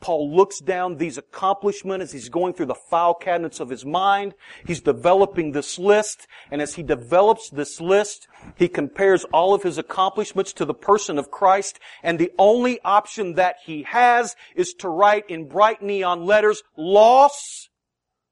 Paul 0.00 0.34
looks 0.34 0.60
down 0.60 0.96
these 0.96 1.18
accomplishments 1.18 2.04
as 2.04 2.12
he's 2.12 2.28
going 2.30 2.54
through 2.54 2.66
the 2.66 2.74
file 2.74 3.14
cabinets 3.14 3.60
of 3.60 3.68
his 3.68 3.84
mind. 3.84 4.34
He's 4.66 4.80
developing 4.80 5.52
this 5.52 5.78
list, 5.78 6.26
and 6.50 6.62
as 6.62 6.74
he 6.74 6.82
develops 6.82 7.50
this 7.50 7.80
list, 7.80 8.26
he 8.56 8.66
compares 8.66 9.24
all 9.24 9.52
of 9.54 9.62
his 9.62 9.78
accomplishments 9.78 10.52
to 10.54 10.64
the 10.64 10.74
person 10.74 11.18
of 11.18 11.30
Christ, 11.30 11.78
and 12.02 12.18
the 12.18 12.32
only 12.38 12.80
option 12.82 13.34
that 13.34 13.56
he 13.64 13.82
has 13.82 14.36
is 14.54 14.72
to 14.74 14.88
write 14.88 15.28
in 15.28 15.48
bright 15.48 15.82
neon 15.82 16.24
letters, 16.24 16.62
loss 16.76 17.68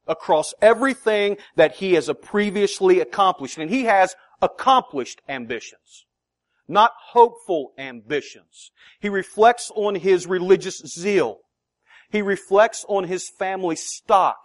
across 0.07 0.55
everything 0.62 1.37
that 1.57 1.77
he 1.77 1.92
has 1.94 2.11
previously 2.22 3.01
accomplished. 3.01 3.59
And 3.59 3.70
he 3.70 3.85
has 3.85 4.16
accomplished 4.40 5.20
ambitions 5.29 6.07
not 6.68 6.92
hopeful 7.12 7.72
ambitions. 7.78 8.70
He 9.00 9.09
reflects 9.09 9.72
on 9.74 9.94
his 9.94 10.26
religious 10.26 10.78
zeal. 10.87 11.38
He 12.11 12.22
reflects 12.22 12.85
on 12.88 13.04
his 13.04 13.28
family 13.38 13.76
stock. 13.76 14.37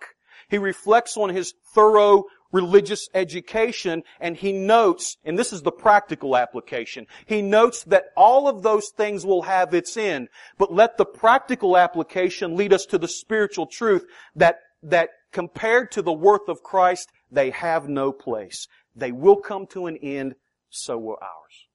He 0.50 0.58
reflects 0.58 1.18
on 1.18 1.30
his 1.30 1.54
thorough 1.74 2.26
religious 2.54 3.10
education 3.14 4.04
and 4.22 4.38
he 4.38 4.54
notes, 4.54 5.18
and 5.26 5.38
this 5.38 5.52
is 5.52 5.64
the 5.64 5.72
practical 5.72 6.38
application, 6.38 7.08
he 7.26 7.42
notes 7.42 7.84
that 7.86 8.06
all 8.16 8.48
of 8.48 8.62
those 8.62 8.90
things 8.96 9.26
will 9.26 9.42
have 9.42 9.74
its 9.74 9.98
end, 9.98 10.30
but 10.58 10.72
let 10.72 10.98
the 10.98 11.06
practical 11.06 11.76
application 11.76 12.56
lead 12.56 12.72
us 12.72 12.86
to 12.86 12.98
the 12.98 13.08
spiritual 13.08 13.66
truth 13.66 14.06
that, 14.36 14.60
that 14.84 15.10
compared 15.32 15.92
to 15.92 16.02
the 16.02 16.14
worth 16.14 16.48
of 16.48 16.64
Christ, 16.64 17.10
they 17.32 17.50
have 17.50 17.90
no 17.90 18.12
place. 18.12 18.68
They 18.96 19.12
will 19.12 19.38
come 19.38 19.66
to 19.68 19.88
an 19.88 19.98
end, 19.98 20.36
so 20.70 20.98
will 20.98 21.18
ours. 21.20 21.68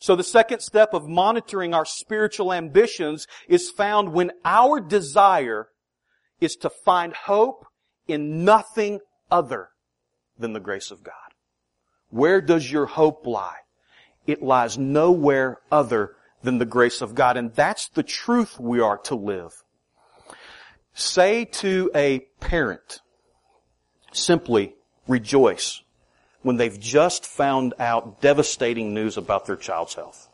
So 0.00 0.16
the 0.16 0.24
second 0.24 0.60
step 0.60 0.94
of 0.94 1.06
monitoring 1.06 1.74
our 1.74 1.84
spiritual 1.84 2.54
ambitions 2.54 3.26
is 3.48 3.70
found 3.70 4.14
when 4.14 4.32
our 4.46 4.80
desire 4.80 5.68
is 6.40 6.56
to 6.56 6.70
find 6.70 7.12
hope 7.12 7.66
in 8.08 8.44
nothing 8.44 9.00
other 9.30 9.68
than 10.38 10.54
the 10.54 10.60
grace 10.60 10.90
of 10.90 11.04
God. 11.04 11.14
Where 12.08 12.40
does 12.40 12.72
your 12.72 12.86
hope 12.86 13.26
lie? 13.26 13.58
It 14.26 14.42
lies 14.42 14.78
nowhere 14.78 15.58
other 15.70 16.16
than 16.42 16.56
the 16.56 16.64
grace 16.64 17.02
of 17.02 17.14
God. 17.14 17.36
And 17.36 17.54
that's 17.54 17.88
the 17.88 18.02
truth 18.02 18.58
we 18.58 18.80
are 18.80 18.98
to 18.98 19.14
live. 19.14 19.52
Say 20.94 21.44
to 21.44 21.90
a 21.94 22.20
parent, 22.40 23.00
simply 24.12 24.74
rejoice 25.06 25.82
when 26.42 26.56
they've 26.56 26.78
just 26.78 27.26
found 27.26 27.74
out 27.78 28.20
devastating 28.20 28.94
news 28.94 29.16
about 29.16 29.46
their 29.46 29.56
child's 29.56 29.94
health. 29.94 30.28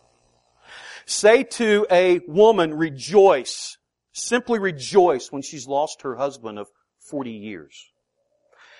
Say 1.04 1.44
to 1.44 1.86
a 1.90 2.20
woman, 2.26 2.74
rejoice, 2.74 3.78
simply 4.12 4.58
rejoice 4.58 5.30
when 5.30 5.42
she's 5.42 5.66
lost 5.66 6.02
her 6.02 6.16
husband 6.16 6.58
of 6.58 6.68
40 7.10 7.30
years. 7.30 7.90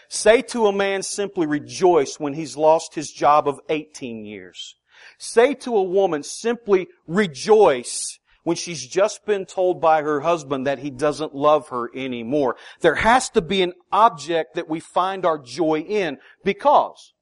Say 0.09 0.43
to 0.43 0.67
a 0.67 0.73
man, 0.73 1.03
simply 1.03 1.47
rejoice 1.47 2.19
when 2.19 2.35
he's 2.35 2.57
lost 2.57 2.95
his 2.95 3.11
job 3.11 3.49
of 3.49 3.61
18 3.69 4.25
years. 4.25 4.77
Say 5.19 5.55
to 5.55 5.77
a 5.77 5.83
woman, 5.83 6.23
simply 6.23 6.89
rejoice 7.07 8.19
when 8.45 8.57
she's 8.57 8.87
just 8.87 9.27
been 9.27 9.45
told 9.45 9.81
by 9.81 10.03
her 10.03 10.21
husband 10.21 10.67
that 10.67 10.79
he 10.79 10.91
doesn't 10.91 11.35
love 11.35 11.69
her 11.71 11.91
anymore. 11.97 12.57
There 12.81 12.95
has 12.95 13.29
to 13.31 13.43
be 13.43 13.63
an 13.63 13.73
object 13.91 14.55
that 14.55 14.69
we 14.69 14.79
find 14.79 15.27
our 15.27 15.39
joy 15.39 15.81
in 15.81 16.19
because 16.45 17.13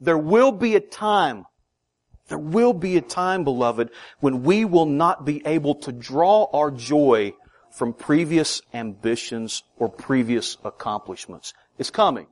there 0.00 0.18
will 0.18 0.52
be 0.52 0.76
a 0.76 0.80
time, 0.80 1.44
there 2.28 2.38
will 2.38 2.72
be 2.72 2.96
a 2.96 3.00
time, 3.00 3.44
beloved, 3.44 3.90
when 4.20 4.42
we 4.42 4.64
will 4.64 4.86
not 4.86 5.24
be 5.24 5.42
able 5.46 5.74
to 5.76 5.92
draw 5.92 6.44
our 6.52 6.70
joy 6.70 7.32
from 7.70 7.92
previous 7.92 8.60
ambitions 8.74 9.62
or 9.76 9.88
previous 9.88 10.56
accomplishments. 10.64 11.54
It's 11.78 11.90
coming. 11.90 12.26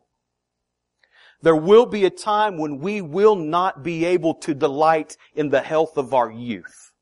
There 1.42 1.56
will 1.56 1.86
be 1.86 2.04
a 2.04 2.10
time 2.10 2.58
when 2.58 2.78
we 2.78 3.00
will 3.00 3.36
not 3.36 3.82
be 3.82 4.04
able 4.04 4.34
to 4.36 4.54
delight 4.54 5.16
in 5.34 5.50
the 5.50 5.60
health 5.60 5.96
of 5.96 6.14
our 6.14 6.30
youth. 6.30 6.92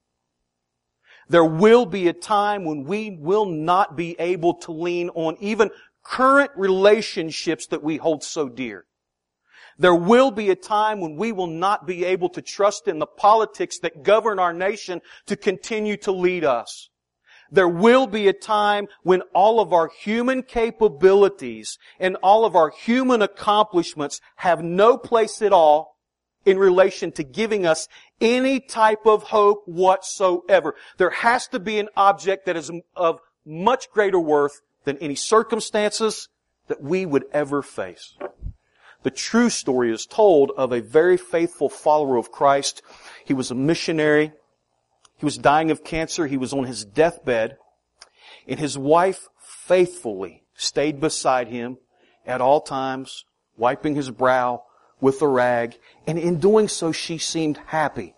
There 1.29 1.45
will 1.45 1.87
be 1.87 2.09
a 2.09 2.13
time 2.13 2.65
when 2.65 2.85
we 2.85 3.11
will 3.11 3.47
not 3.47 3.97
be 3.97 4.17
able 4.19 4.55
to 4.55 4.73
lean 4.73 5.09
on 5.11 5.37
even 5.41 5.71
current 6.03 6.51
relationships 6.57 7.67
that 7.69 7.83
we 7.83 7.97
hold 7.97 8.23
so 8.23 8.49
dear. 8.49 8.85
There 9.79 9.95
will 9.95 10.31
be 10.31 10.51
a 10.51 10.57
time 10.57 11.01
when 11.01 11.17
we 11.17 11.33
will 11.33 11.47
not 11.47 11.87
be 11.87 12.05
able 12.05 12.29
to 12.31 12.43
trust 12.43 12.89
in 12.89 12.99
the 12.99 13.07
politics 13.07 13.79
that 13.81 14.03
govern 14.03 14.39
our 14.39 14.53
nation 14.53 15.01
to 15.27 15.37
continue 15.37 15.97
to 15.99 16.13
lead 16.13 16.45
us. 16.45 16.91
There 17.51 17.69
will 17.69 18.07
be 18.07 18.29
a 18.29 18.33
time 18.33 18.89
when 19.03 19.23
all 19.33 19.61
of 19.61 19.73
our 19.73 19.89
human 19.89 20.43
capabilities 20.43 21.79
and 22.01 22.17
all 22.17 22.45
of 22.45 22.57
our 22.57 22.71
human 22.71 23.23
accomplishments 23.23 24.21
have 24.37 24.63
no 24.63 24.97
place 24.97 25.41
at 25.43 25.53
all 25.53 25.97
in 26.45 26.59
relation 26.59 27.13
to 27.13 27.23
giving 27.23 27.67
us 27.67 27.89
any 28.21 28.61
type 28.61 29.07
of 29.07 29.25
hope 29.25 29.63
whatsoever. 29.67 30.75
There 30.99 31.11
has 31.11 31.47
to 31.49 31.59
be 31.59 31.79
an 31.79 31.89
object 31.97 32.47
that 32.47 32.57
is 32.57 32.71
of 32.97 33.21
much 33.47 33.91
greater 33.91 34.19
worth 34.19 34.61
than 34.85 34.99
any 34.99 35.15
circumstances 35.15 36.29
that 36.69 36.83
we 36.83 37.07
would 37.07 37.25
ever 37.33 37.63
face. 37.63 38.17
The 39.05 39.11
true 39.11 39.51
story 39.51 39.93
is 39.93 40.07
told 40.07 40.51
of 40.57 40.73
a 40.73 40.81
very 40.81 41.19
faithful 41.19 41.69
follower 41.69 42.17
of 42.17 42.33
Christ. 42.33 42.83
He 43.25 43.35
was 43.35 43.51
a 43.51 43.55
missionary. 43.55 44.33
He 45.19 45.27
was 45.27 45.37
dying 45.37 45.71
of 45.71 45.85
cancer. 45.85 46.27
He 46.27 46.39
was 46.39 46.55
on 46.55 46.65
his 46.65 46.87
deathbed. 46.87 47.59
And 48.49 48.59
his 48.59 48.79
wife 48.79 49.29
faithfully 49.39 50.45
stayed 50.55 51.01
beside 51.01 51.49
him 51.49 51.77
at 52.27 52.41
all 52.41 52.63
times, 52.63 53.27
wiping 53.59 53.95
his 53.95 54.11
brow 54.11 54.65
with 55.03 55.21
a 55.21 55.29
rag. 55.29 55.77
And 56.07 56.19
in 56.19 56.41
doing 56.41 56.69
so, 56.69 56.91
she 56.91 57.19
seemed 57.19 57.59
happy. 57.67 58.15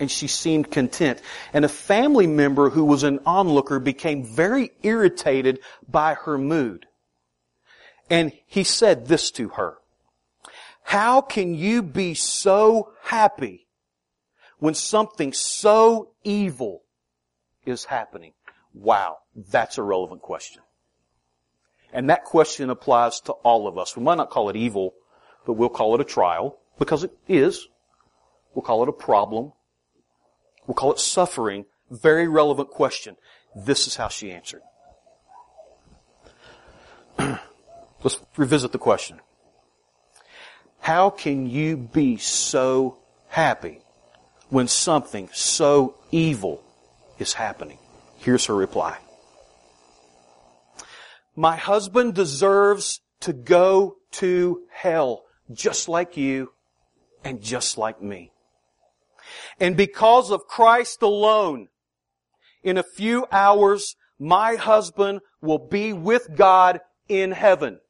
And 0.00 0.10
she 0.10 0.26
seemed 0.26 0.70
content. 0.70 1.20
And 1.52 1.66
a 1.66 1.68
family 1.68 2.26
member 2.26 2.70
who 2.70 2.84
was 2.84 3.02
an 3.02 3.20
onlooker 3.26 3.78
became 3.78 4.24
very 4.24 4.70
irritated 4.82 5.60
by 5.86 6.14
her 6.14 6.38
mood. 6.38 6.86
And 8.08 8.32
he 8.46 8.64
said 8.64 9.06
this 9.06 9.30
to 9.32 9.50
her. 9.50 9.76
How 10.88 11.20
can 11.20 11.54
you 11.54 11.82
be 11.82 12.14
so 12.14 12.94
happy 13.02 13.66
when 14.58 14.72
something 14.72 15.34
so 15.34 16.12
evil 16.24 16.80
is 17.66 17.84
happening? 17.84 18.32
Wow, 18.72 19.18
that's 19.36 19.76
a 19.76 19.82
relevant 19.82 20.22
question. 20.22 20.62
And 21.92 22.08
that 22.08 22.24
question 22.24 22.70
applies 22.70 23.20
to 23.20 23.32
all 23.32 23.68
of 23.68 23.76
us. 23.76 23.98
We 23.98 24.02
might 24.02 24.16
not 24.16 24.30
call 24.30 24.48
it 24.48 24.56
evil, 24.56 24.94
but 25.44 25.52
we'll 25.52 25.68
call 25.68 25.94
it 25.94 26.00
a 26.00 26.04
trial 26.04 26.58
because 26.78 27.04
it 27.04 27.14
is. 27.28 27.68
We'll 28.54 28.62
call 28.62 28.82
it 28.82 28.88
a 28.88 28.92
problem. 28.92 29.52
We'll 30.66 30.74
call 30.74 30.92
it 30.92 31.00
suffering. 31.00 31.66
Very 31.90 32.28
relevant 32.28 32.70
question. 32.70 33.18
This 33.54 33.86
is 33.86 33.96
how 33.96 34.08
she 34.08 34.32
answered. 34.32 34.62
Let's 37.18 38.20
revisit 38.38 38.72
the 38.72 38.78
question. 38.78 39.20
How 40.80 41.10
can 41.10 41.48
you 41.48 41.76
be 41.76 42.16
so 42.16 42.98
happy 43.28 43.80
when 44.48 44.68
something 44.68 45.28
so 45.32 45.96
evil 46.10 46.62
is 47.18 47.34
happening? 47.34 47.78
Here's 48.18 48.46
her 48.46 48.54
reply. 48.54 48.98
My 51.36 51.56
husband 51.56 52.14
deserves 52.14 53.00
to 53.20 53.32
go 53.32 53.96
to 54.12 54.62
hell 54.70 55.24
just 55.52 55.88
like 55.88 56.16
you 56.16 56.52
and 57.22 57.42
just 57.42 57.78
like 57.78 58.02
me. 58.02 58.32
And 59.60 59.76
because 59.76 60.30
of 60.30 60.46
Christ 60.46 61.02
alone, 61.02 61.68
in 62.62 62.76
a 62.76 62.82
few 62.82 63.26
hours, 63.30 63.96
my 64.18 64.56
husband 64.56 65.20
will 65.40 65.58
be 65.58 65.92
with 65.92 66.34
God 66.34 66.80
in 67.08 67.32
heaven. 67.32 67.80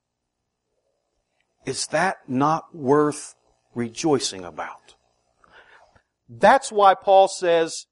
Is 1.67 1.87
that 1.89 2.19
not 2.29 2.75
worth 2.75 3.35
rejoicing 3.75 4.45
about? 4.45 4.95
That's 6.29 6.71
why 6.71 6.95
Paul 6.95 7.29
says, 7.29 7.87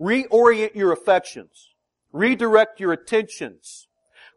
reorient 0.00 0.74
your 0.74 0.92
affections, 0.92 1.70
redirect 2.12 2.80
your 2.80 2.92
attentions, 2.92 3.86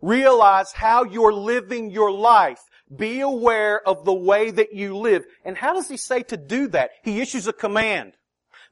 realize 0.01 0.73
how 0.73 1.03
you're 1.03 1.33
living 1.33 1.91
your 1.91 2.11
life, 2.11 2.59
be 2.95 3.21
aware 3.21 3.85
of 3.87 4.05
the 4.05 4.13
way 4.13 4.51
that 4.51 4.73
you 4.73 4.97
live. 4.97 5.25
And 5.45 5.57
how 5.57 5.73
does 5.73 5.89
he 5.89 5.97
say 5.97 6.23
to 6.23 6.37
do 6.37 6.67
that? 6.69 6.91
He 7.03 7.21
issues 7.21 7.47
a 7.47 7.53
command. 7.53 8.13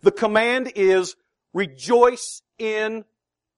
The 0.02 0.12
command 0.12 0.74
is 0.76 1.16
rejoice 1.54 2.42
in 2.58 3.06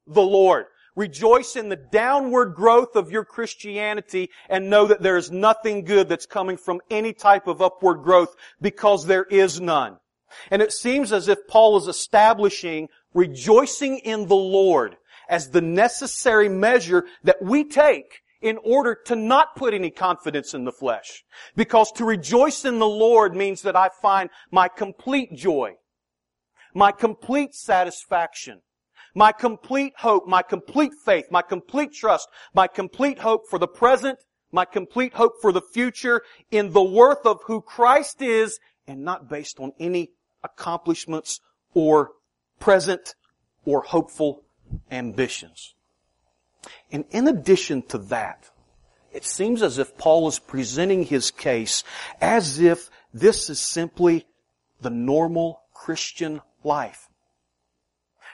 the 0.08 0.22
Lord. 0.22 0.66
Rejoice 0.96 1.56
in 1.56 1.70
the 1.70 1.76
downward 1.76 2.54
growth 2.54 2.96
of 2.96 3.12
your 3.12 3.26
Christianity 3.26 4.30
and 4.48 4.70
know 4.70 4.86
that 4.88 5.02
there 5.02 5.18
is 5.18 5.32
nothing 5.32 5.86
good 5.86 6.08
that's 6.08 6.26
coming 6.26 6.58
from 6.58 6.82
any 6.90 7.14
type 7.14 7.48
of 7.48 7.62
upward 7.62 8.04
growth 8.04 8.36
because 8.62 9.06
there 9.06 9.26
is 9.26 9.60
none. 9.60 9.98
And 10.52 10.62
it 10.62 10.72
seems 10.72 11.12
as 11.12 11.28
if 11.28 11.48
Paul 11.48 11.78
is 11.78 11.88
establishing 11.88 12.90
rejoicing 13.14 14.00
in 14.00 14.28
the 14.28 14.36
Lord 14.36 14.98
as 15.30 15.50
the 15.50 15.62
necessary 15.62 16.50
measure 16.50 17.06
that 17.24 17.42
we 17.42 17.64
take 17.64 18.22
in 18.42 18.60
order 18.64 18.98
to 19.06 19.16
not 19.16 19.56
put 19.56 19.74
any 19.74 19.90
confidence 19.90 20.54
in 20.54 20.66
the 20.66 20.72
flesh. 20.72 21.24
Because 21.56 21.92
to 21.94 22.06
rejoice 22.06 22.66
in 22.66 22.78
the 22.78 22.88
Lord 22.88 23.36
means 23.36 23.62
that 23.62 23.76
I 23.76 23.90
find 24.02 24.30
my 24.52 24.68
complete 24.68 25.34
joy, 25.34 25.76
my 26.76 26.92
complete 26.92 27.56
satisfaction, 27.56 28.62
my 29.14 29.32
complete 29.32 29.94
hope, 29.98 30.28
my 30.28 30.42
complete 30.42 30.94
faith, 31.06 31.26
my 31.30 31.42
complete 31.42 31.94
trust, 31.94 32.28
my 32.54 32.68
complete 32.68 33.20
hope 33.20 33.48
for 33.50 33.60
the 33.60 33.68
present, 33.68 34.20
my 34.52 34.66
complete 34.66 35.14
hope 35.14 35.34
for 35.42 35.52
the 35.52 35.62
future 35.62 36.22
in 36.52 36.72
the 36.72 36.84
worth 36.84 37.26
of 37.26 37.42
who 37.46 37.62
Christ 37.62 38.22
is 38.22 38.60
and 38.88 39.04
not 39.04 39.30
based 39.30 39.60
on 39.60 39.74
any 39.80 40.12
accomplishments 40.44 41.40
or 41.74 42.12
present 42.60 43.16
or 43.66 43.82
hopeful 43.82 44.44
ambitions. 44.92 45.76
And 46.92 47.06
in 47.12 47.28
addition 47.28 47.82
to 47.84 47.98
that, 47.98 48.50
it 49.12 49.26
seems 49.26 49.62
as 49.62 49.78
if 49.78 49.98
Paul 49.98 50.28
is 50.28 50.40
presenting 50.40 51.04
his 51.04 51.30
case 51.30 51.84
as 52.20 52.60
if 52.60 52.90
this 53.14 53.50
is 53.50 53.60
simply 53.60 54.26
the 54.82 54.90
normal 54.90 55.62
Christian 55.74 56.42
life. 56.64 57.10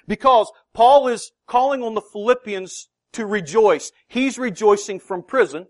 Because 0.07 0.51
Paul 0.73 1.07
is 1.07 1.31
calling 1.47 1.83
on 1.83 1.95
the 1.95 2.01
Philippians 2.01 2.87
to 3.13 3.25
rejoice. 3.25 3.91
He's 4.07 4.37
rejoicing 4.37 4.99
from 4.99 5.23
prison. 5.23 5.67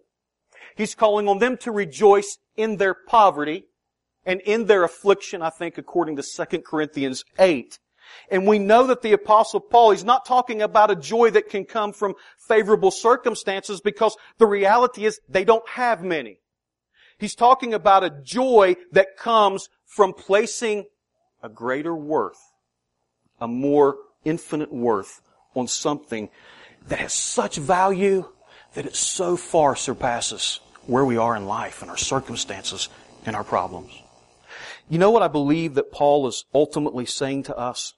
He's 0.76 0.96
calling 0.96 1.28
on 1.28 1.40
them 1.40 1.58
to 1.58 1.72
rejoice 1.72 2.38
in 2.56 2.78
their 2.78 2.94
poverty 2.94 3.66
and 4.26 4.42
in 4.42 4.66
their 4.66 4.84
affliction, 4.84 5.42
I 5.42 5.50
think, 5.50 5.78
according 5.78 6.18
to 6.18 6.24
2 6.24 6.60
Corinthians 6.60 7.24
8. 7.38 7.80
And 8.32 8.48
we 8.48 8.60
know 8.60 8.88
that 8.88 9.02
the 9.02 9.14
apostle 9.14 9.60
Paul, 9.60 9.92
he's 9.92 10.04
not 10.04 10.26
talking 10.26 10.62
about 10.62 10.92
a 10.92 10.96
joy 10.96 11.30
that 11.32 11.50
can 11.50 11.66
come 11.66 11.94
from 11.94 12.16
favorable 12.48 12.92
circumstances 12.92 13.82
because 13.82 14.16
the 14.38 14.48
reality 14.48 15.06
is 15.06 15.20
they 15.30 15.44
don't 15.44 15.68
have 15.70 16.04
many. 16.04 16.40
He's 17.18 17.36
talking 17.36 17.74
about 17.74 18.04
a 18.04 18.22
joy 18.24 18.76
that 18.92 19.18
comes 19.18 19.68
from 19.86 20.14
placing 20.14 20.86
a 21.44 21.50
greater 21.50 21.96
worth, 21.96 22.40
a 23.40 23.48
more 23.48 23.98
infinite 24.26 24.72
worth 24.72 25.22
on 25.56 25.68
something 25.68 26.30
that 26.88 27.00
has 27.00 27.14
such 27.14 27.58
value 27.58 28.26
that 28.74 28.86
it 28.86 28.96
so 28.96 29.36
far 29.36 29.76
surpasses 29.76 30.60
where 30.86 31.06
we 31.06 31.18
are 31.18 31.36
in 31.36 31.46
life 31.46 31.82
and 31.82 31.90
our 31.90 31.98
circumstances 31.98 32.90
and 33.26 33.36
our 33.36 33.44
problems. 33.44 33.92
You 34.90 34.98
know 34.98 35.12
what 35.12 35.22
I 35.22 35.28
believe 35.28 35.76
that 35.76 35.92
Paul 35.92 36.28
is 36.28 36.46
ultimately 36.54 37.06
saying 37.06 37.44
to 37.44 37.58
us? 37.58 37.94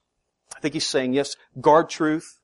I 0.54 0.60
think 0.60 0.74
he's 0.74 0.86
saying, 0.86 1.14
yes, 1.14 1.36
guard 1.60 1.88
truth. 1.88 2.38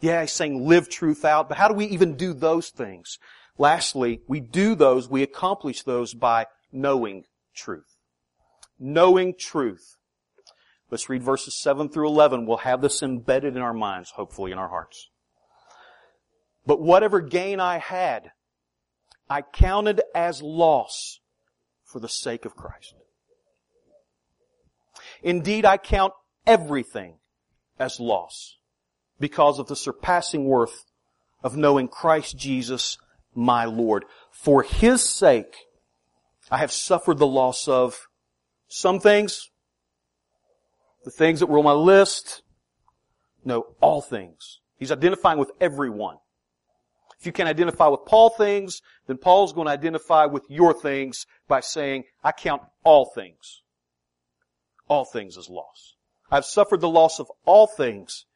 Yeah, 0.00 0.22
he's 0.22 0.32
saying 0.32 0.66
live 0.66 0.88
truth 0.88 1.24
out, 1.24 1.48
but 1.48 1.56
how 1.56 1.68
do 1.68 1.74
we 1.74 1.86
even 1.86 2.16
do 2.16 2.34
those 2.34 2.70
things? 2.70 3.18
Lastly, 3.56 4.20
we 4.26 4.40
do 4.40 4.74
those, 4.74 5.08
we 5.08 5.22
accomplish 5.22 5.82
those 5.82 6.12
by 6.12 6.46
knowing 6.72 7.24
truth. 7.54 7.96
Knowing 8.78 9.34
truth. 9.38 9.96
Let's 10.94 11.08
read 11.08 11.24
verses 11.24 11.56
7 11.56 11.88
through 11.88 12.06
11. 12.06 12.46
We'll 12.46 12.58
have 12.58 12.80
this 12.80 13.02
embedded 13.02 13.56
in 13.56 13.62
our 13.62 13.74
minds, 13.74 14.12
hopefully 14.12 14.52
in 14.52 14.58
our 14.58 14.68
hearts. 14.68 15.10
But 16.64 16.80
whatever 16.80 17.20
gain 17.20 17.58
I 17.58 17.78
had, 17.78 18.30
I 19.28 19.42
counted 19.42 20.02
as 20.14 20.40
loss 20.40 21.18
for 21.82 21.98
the 21.98 22.08
sake 22.08 22.44
of 22.44 22.54
Christ. 22.54 22.94
Indeed, 25.20 25.64
I 25.64 25.78
count 25.78 26.12
everything 26.46 27.16
as 27.76 27.98
loss 27.98 28.58
because 29.18 29.58
of 29.58 29.66
the 29.66 29.74
surpassing 29.74 30.44
worth 30.44 30.84
of 31.42 31.56
knowing 31.56 31.88
Christ 31.88 32.36
Jesus, 32.38 32.98
my 33.34 33.64
Lord. 33.64 34.04
For 34.30 34.62
His 34.62 35.02
sake, 35.02 35.56
I 36.52 36.58
have 36.58 36.70
suffered 36.70 37.18
the 37.18 37.26
loss 37.26 37.66
of 37.66 38.06
some 38.68 39.00
things, 39.00 39.50
the 41.04 41.10
things 41.10 41.40
that 41.40 41.46
were 41.46 41.58
on 41.58 41.64
my 41.64 41.72
list, 41.72 42.42
no, 43.44 43.66
all 43.80 44.00
things. 44.00 44.60
He's 44.76 44.90
identifying 44.90 45.38
with 45.38 45.50
everyone. 45.60 46.16
If 47.18 47.26
you 47.26 47.32
can 47.32 47.46
identify 47.46 47.86
with 47.86 48.04
Paul 48.06 48.30
things, 48.30 48.82
then 49.06 49.16
Paul's 49.16 49.52
going 49.52 49.66
to 49.66 49.72
identify 49.72 50.26
with 50.26 50.42
your 50.48 50.74
things 50.74 51.26
by 51.48 51.60
saying, 51.60 52.04
I 52.22 52.32
count 52.32 52.62
all 52.82 53.10
things. 53.14 53.62
All 54.88 55.04
things 55.04 55.38
as 55.38 55.48
loss. 55.48 55.94
I've 56.30 56.44
suffered 56.44 56.80
the 56.80 56.88
loss 56.88 57.20
of 57.20 57.30
all 57.46 57.66
things 57.66 58.26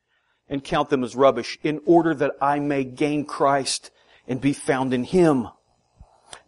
and 0.48 0.64
count 0.64 0.88
them 0.88 1.04
as 1.04 1.16
rubbish 1.16 1.58
in 1.62 1.80
order 1.84 2.14
that 2.14 2.32
I 2.40 2.60
may 2.60 2.84
gain 2.84 3.24
Christ 3.24 3.90
and 4.26 4.40
be 4.40 4.52
found 4.52 4.94
in 4.94 5.04
Him. 5.04 5.48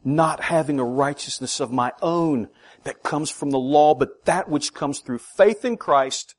Not 0.04 0.40
having 0.40 0.78
a 0.78 0.84
righteousness 0.84 1.60
of 1.60 1.72
my 1.72 1.92
own 2.00 2.48
that 2.84 3.02
comes 3.02 3.30
from 3.30 3.50
the 3.50 3.58
law, 3.58 3.94
but 3.94 4.24
that 4.24 4.48
which 4.48 4.74
comes 4.74 5.00
through 5.00 5.18
faith 5.18 5.64
in 5.64 5.76
Christ, 5.76 6.34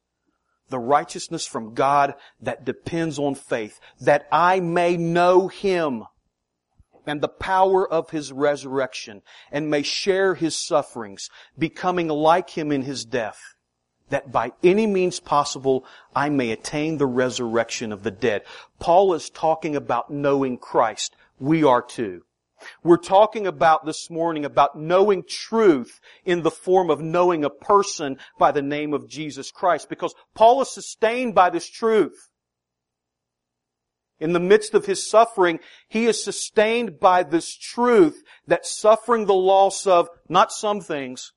the 0.69 0.79
righteousness 0.79 1.45
from 1.45 1.73
God 1.73 2.15
that 2.39 2.65
depends 2.65 3.19
on 3.19 3.35
faith, 3.35 3.79
that 3.99 4.27
I 4.31 4.59
may 4.59 4.97
know 4.97 5.47
Him 5.47 6.05
and 7.05 7.21
the 7.21 7.27
power 7.27 7.87
of 7.87 8.09
His 8.09 8.31
resurrection 8.31 9.21
and 9.51 9.69
may 9.69 9.83
share 9.83 10.35
His 10.35 10.55
sufferings, 10.55 11.29
becoming 11.57 12.07
like 12.07 12.51
Him 12.51 12.71
in 12.71 12.83
His 12.83 13.05
death 13.05 13.39
that 14.11 14.31
by 14.31 14.51
any 14.61 14.85
means 14.85 15.19
possible 15.19 15.83
I 16.15 16.29
may 16.29 16.51
attain 16.51 16.97
the 16.97 17.07
resurrection 17.07 17.91
of 17.91 18.03
the 18.03 18.11
dead. 18.11 18.43
Paul 18.79 19.13
is 19.13 19.29
talking 19.29 19.75
about 19.75 20.11
knowing 20.11 20.57
Christ. 20.57 21.15
We 21.39 21.63
are 21.63 21.81
too. 21.81 22.23
We're 22.83 22.97
talking 22.97 23.47
about 23.47 23.85
this 23.85 24.09
morning 24.09 24.45
about 24.45 24.77
knowing 24.77 25.23
truth 25.27 25.99
in 26.25 26.43
the 26.43 26.51
form 26.51 26.89
of 26.89 27.01
knowing 27.01 27.43
a 27.43 27.49
person 27.49 28.17
by 28.37 28.51
the 28.51 28.61
name 28.61 28.93
of 28.93 29.07
Jesus 29.07 29.51
Christ 29.51 29.89
because 29.89 30.13
Paul 30.33 30.61
is 30.61 30.69
sustained 30.69 31.35
by 31.35 31.49
this 31.49 31.67
truth. 31.67 32.29
In 34.19 34.33
the 34.33 34.39
midst 34.39 34.75
of 34.75 34.85
his 34.85 35.09
suffering, 35.09 35.59
he 35.89 36.05
is 36.05 36.23
sustained 36.23 36.99
by 36.99 37.23
this 37.23 37.57
truth 37.57 38.21
that 38.45 38.67
suffering 38.67 39.25
the 39.25 39.33
loss 39.33 39.87
of 39.87 40.09
not 40.29 40.51
some 40.51 40.79
things, 40.79 41.33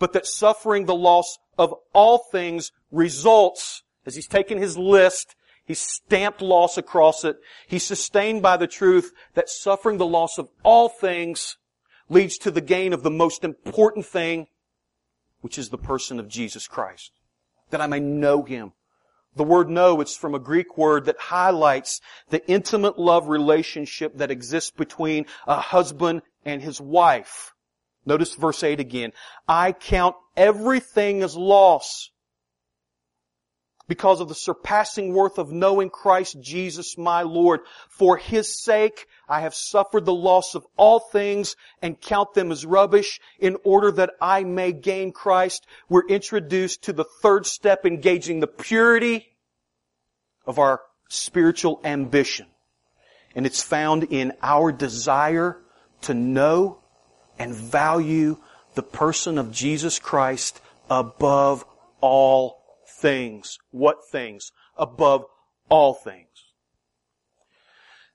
but 0.00 0.12
that 0.14 0.26
suffering 0.26 0.86
the 0.86 0.96
loss 0.96 1.38
of 1.56 1.72
all 1.92 2.18
things 2.32 2.72
results, 2.90 3.82
as 4.04 4.16
he's 4.16 4.26
taken 4.26 4.58
his 4.58 4.76
list, 4.76 5.36
he's 5.64 5.80
stamped 5.80 6.40
loss 6.40 6.76
across 6.76 7.24
it, 7.24 7.36
he's 7.66 7.84
sustained 7.84 8.42
by 8.42 8.56
the 8.56 8.66
truth 8.66 9.12
that 9.34 9.48
suffering 9.48 9.98
the 9.98 10.06
loss 10.06 10.38
of 10.38 10.48
all 10.62 10.88
things 10.88 11.56
leads 12.08 12.38
to 12.38 12.50
the 12.50 12.60
gain 12.60 12.92
of 12.92 13.02
the 13.02 13.10
most 13.10 13.44
important 13.44 14.06
thing, 14.06 14.46
which 15.40 15.58
is 15.58 15.70
the 15.70 15.78
person 15.78 16.20
of 16.20 16.28
Jesus 16.28 16.66
Christ. 16.66 17.12
That 17.70 17.80
I 17.80 17.86
may 17.86 18.00
know 18.00 18.42
Him. 18.42 18.72
The 19.36 19.44
word 19.44 19.68
know, 19.68 20.00
it's 20.00 20.16
from 20.16 20.34
a 20.34 20.38
Greek 20.38 20.78
word 20.78 21.06
that 21.06 21.18
highlights 21.18 22.00
the 22.30 22.46
intimate 22.48 22.98
love 22.98 23.28
relationship 23.28 24.16
that 24.18 24.30
exists 24.30 24.70
between 24.70 25.26
a 25.46 25.60
husband 25.60 26.22
and 26.44 26.62
his 26.62 26.80
wife. 26.80 27.52
Notice 28.06 28.34
verse 28.34 28.62
8 28.62 28.78
again. 28.78 29.12
I 29.48 29.72
count 29.72 30.14
everything 30.36 31.22
as 31.22 31.36
loss 31.36 32.10
because 33.86 34.20
of 34.20 34.28
the 34.28 34.34
surpassing 34.34 35.12
worth 35.12 35.38
of 35.38 35.52
knowing 35.52 35.90
Christ 35.90 36.40
Jesus 36.40 36.96
my 36.96 37.22
Lord. 37.22 37.60
For 37.88 38.16
His 38.16 38.62
sake 38.62 39.06
I 39.28 39.40
have 39.40 39.54
suffered 39.54 40.04
the 40.04 40.14
loss 40.14 40.54
of 40.54 40.66
all 40.76 41.00
things 41.00 41.56
and 41.82 42.00
count 42.00 42.34
them 42.34 42.50
as 42.50 42.64
rubbish 42.64 43.20
in 43.38 43.56
order 43.64 43.90
that 43.92 44.12
I 44.20 44.44
may 44.44 44.72
gain 44.72 45.12
Christ. 45.12 45.66
We're 45.88 46.06
introduced 46.06 46.84
to 46.84 46.92
the 46.92 47.06
third 47.22 47.46
step 47.46 47.84
engaging 47.84 48.40
the 48.40 48.46
purity 48.46 49.26
of 50.46 50.58
our 50.58 50.80
spiritual 51.08 51.80
ambition. 51.84 52.46
And 53.34 53.46
it's 53.46 53.62
found 53.62 54.04
in 54.04 54.32
our 54.42 54.72
desire 54.72 55.58
to 56.02 56.14
know 56.14 56.80
and 57.38 57.54
value 57.54 58.38
the 58.74 58.82
person 58.82 59.38
of 59.38 59.50
Jesus 59.50 59.98
Christ 59.98 60.60
above 60.88 61.64
all 62.00 62.63
things. 63.04 63.58
What 63.70 64.08
things? 64.10 64.50
Above 64.78 65.26
all 65.68 65.92
things. 65.92 66.54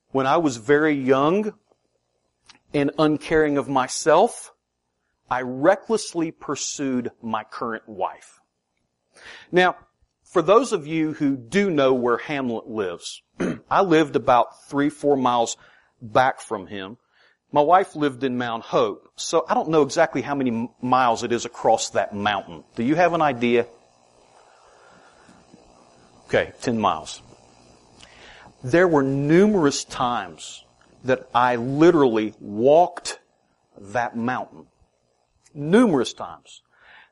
When 0.10 0.26
I 0.26 0.38
was 0.38 0.58
very 0.58 0.96
young 0.96 1.54
and 2.74 2.90
uncaring 2.98 3.60
of 3.60 3.70
myself, 3.70 4.52
I 5.30 5.44
recklessly 5.44 6.32
pursued 6.32 7.12
my 7.22 7.44
current 7.44 7.88
wife. 7.88 8.40
Now, 9.52 9.76
for 10.24 10.42
those 10.42 10.74
of 10.74 10.88
you 10.88 11.14
who 11.14 11.38
do 11.38 11.70
know 11.70 11.94
where 11.94 12.18
Hamlet 12.18 12.68
lives, 12.68 13.22
I 13.70 13.82
lived 13.82 14.16
about 14.16 14.68
three, 14.70 14.90
four 14.90 15.16
miles 15.16 15.56
back 16.02 16.42
from 16.42 16.66
him. 16.66 16.98
My 17.52 17.62
wife 17.62 17.96
lived 17.96 18.24
in 18.24 18.40
Mount 18.40 18.64
Hope, 18.64 19.08
so 19.16 19.46
I 19.48 19.54
don't 19.54 19.70
know 19.70 19.84
exactly 19.84 20.24
how 20.24 20.34
many 20.34 20.68
miles 20.82 21.22
it 21.22 21.32
is 21.32 21.46
across 21.46 21.92
that 21.92 22.16
mountain. 22.16 22.64
Do 22.76 22.82
you 22.82 22.96
have 22.96 23.14
an 23.14 23.22
idea? 23.22 23.68
Okay, 26.30 26.52
10 26.62 26.78
miles. 26.78 27.24
There 28.64 28.88
were 28.88 29.02
numerous 29.02 29.84
times 29.84 30.64
that 31.04 31.28
I 31.34 31.56
literally 31.56 32.36
walked 32.40 33.20
that 33.76 34.16
mountain. 34.16 34.68
Numerous 35.56 36.14
times 36.14 36.62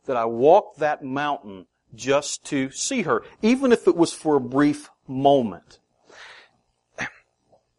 that 0.05 0.17
I 0.17 0.25
walked 0.25 0.77
that 0.81 1.03
mountain 1.03 1.65
just 1.95 2.45
to 2.45 2.69
see 2.69 3.01
her, 3.01 3.23
even 3.41 3.71
if 3.71 3.87
it 3.87 3.95
was 3.95 4.13
for 4.13 4.35
a 4.35 4.39
brief 4.39 4.91
moment. 5.07 5.79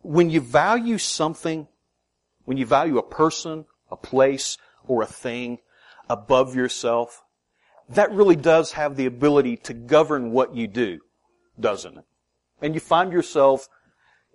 When 0.02 0.30
you 0.30 0.40
value 0.40 0.98
something, 0.98 1.68
when 2.46 2.56
you 2.56 2.66
value 2.66 2.98
a 2.98 3.08
person, 3.08 3.66
a 3.92 3.96
place, 3.96 4.58
or 4.88 5.02
a 5.02 5.06
thing 5.06 5.58
above 6.10 6.56
yourself, 6.56 7.22
that 7.88 8.10
really 8.10 8.34
does 8.34 8.72
have 8.72 8.96
the 8.96 9.06
ability 9.06 9.56
to 9.58 9.72
govern 9.72 10.32
what 10.32 10.56
you 10.56 10.66
do, 10.66 10.98
doesn't 11.60 11.98
it? 11.98 12.04
And 12.60 12.74
you 12.74 12.80
find 12.80 13.12
yourself, 13.12 13.68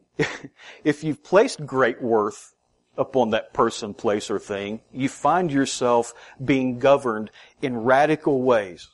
if 0.83 1.03
you've 1.03 1.23
placed 1.23 1.65
great 1.65 2.01
worth 2.01 2.53
upon 2.97 3.31
that 3.31 3.53
person, 3.53 3.93
place, 3.93 4.29
or 4.29 4.39
thing, 4.39 4.81
you 4.91 5.09
find 5.09 5.51
yourself 5.51 6.13
being 6.43 6.79
governed 6.79 7.31
in 7.61 7.77
radical 7.77 8.41
ways. 8.43 8.89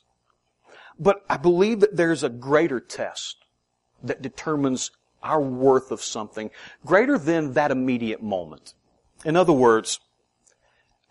But 0.98 1.22
I 1.28 1.36
believe 1.36 1.80
that 1.80 1.96
there's 1.96 2.22
a 2.22 2.28
greater 2.28 2.80
test 2.80 3.36
that 4.02 4.22
determines 4.22 4.90
our 5.22 5.40
worth 5.40 5.90
of 5.90 6.02
something 6.02 6.50
greater 6.84 7.18
than 7.18 7.52
that 7.52 7.70
immediate 7.70 8.22
moment. 8.22 8.74
In 9.24 9.36
other 9.36 9.52
words, 9.52 10.00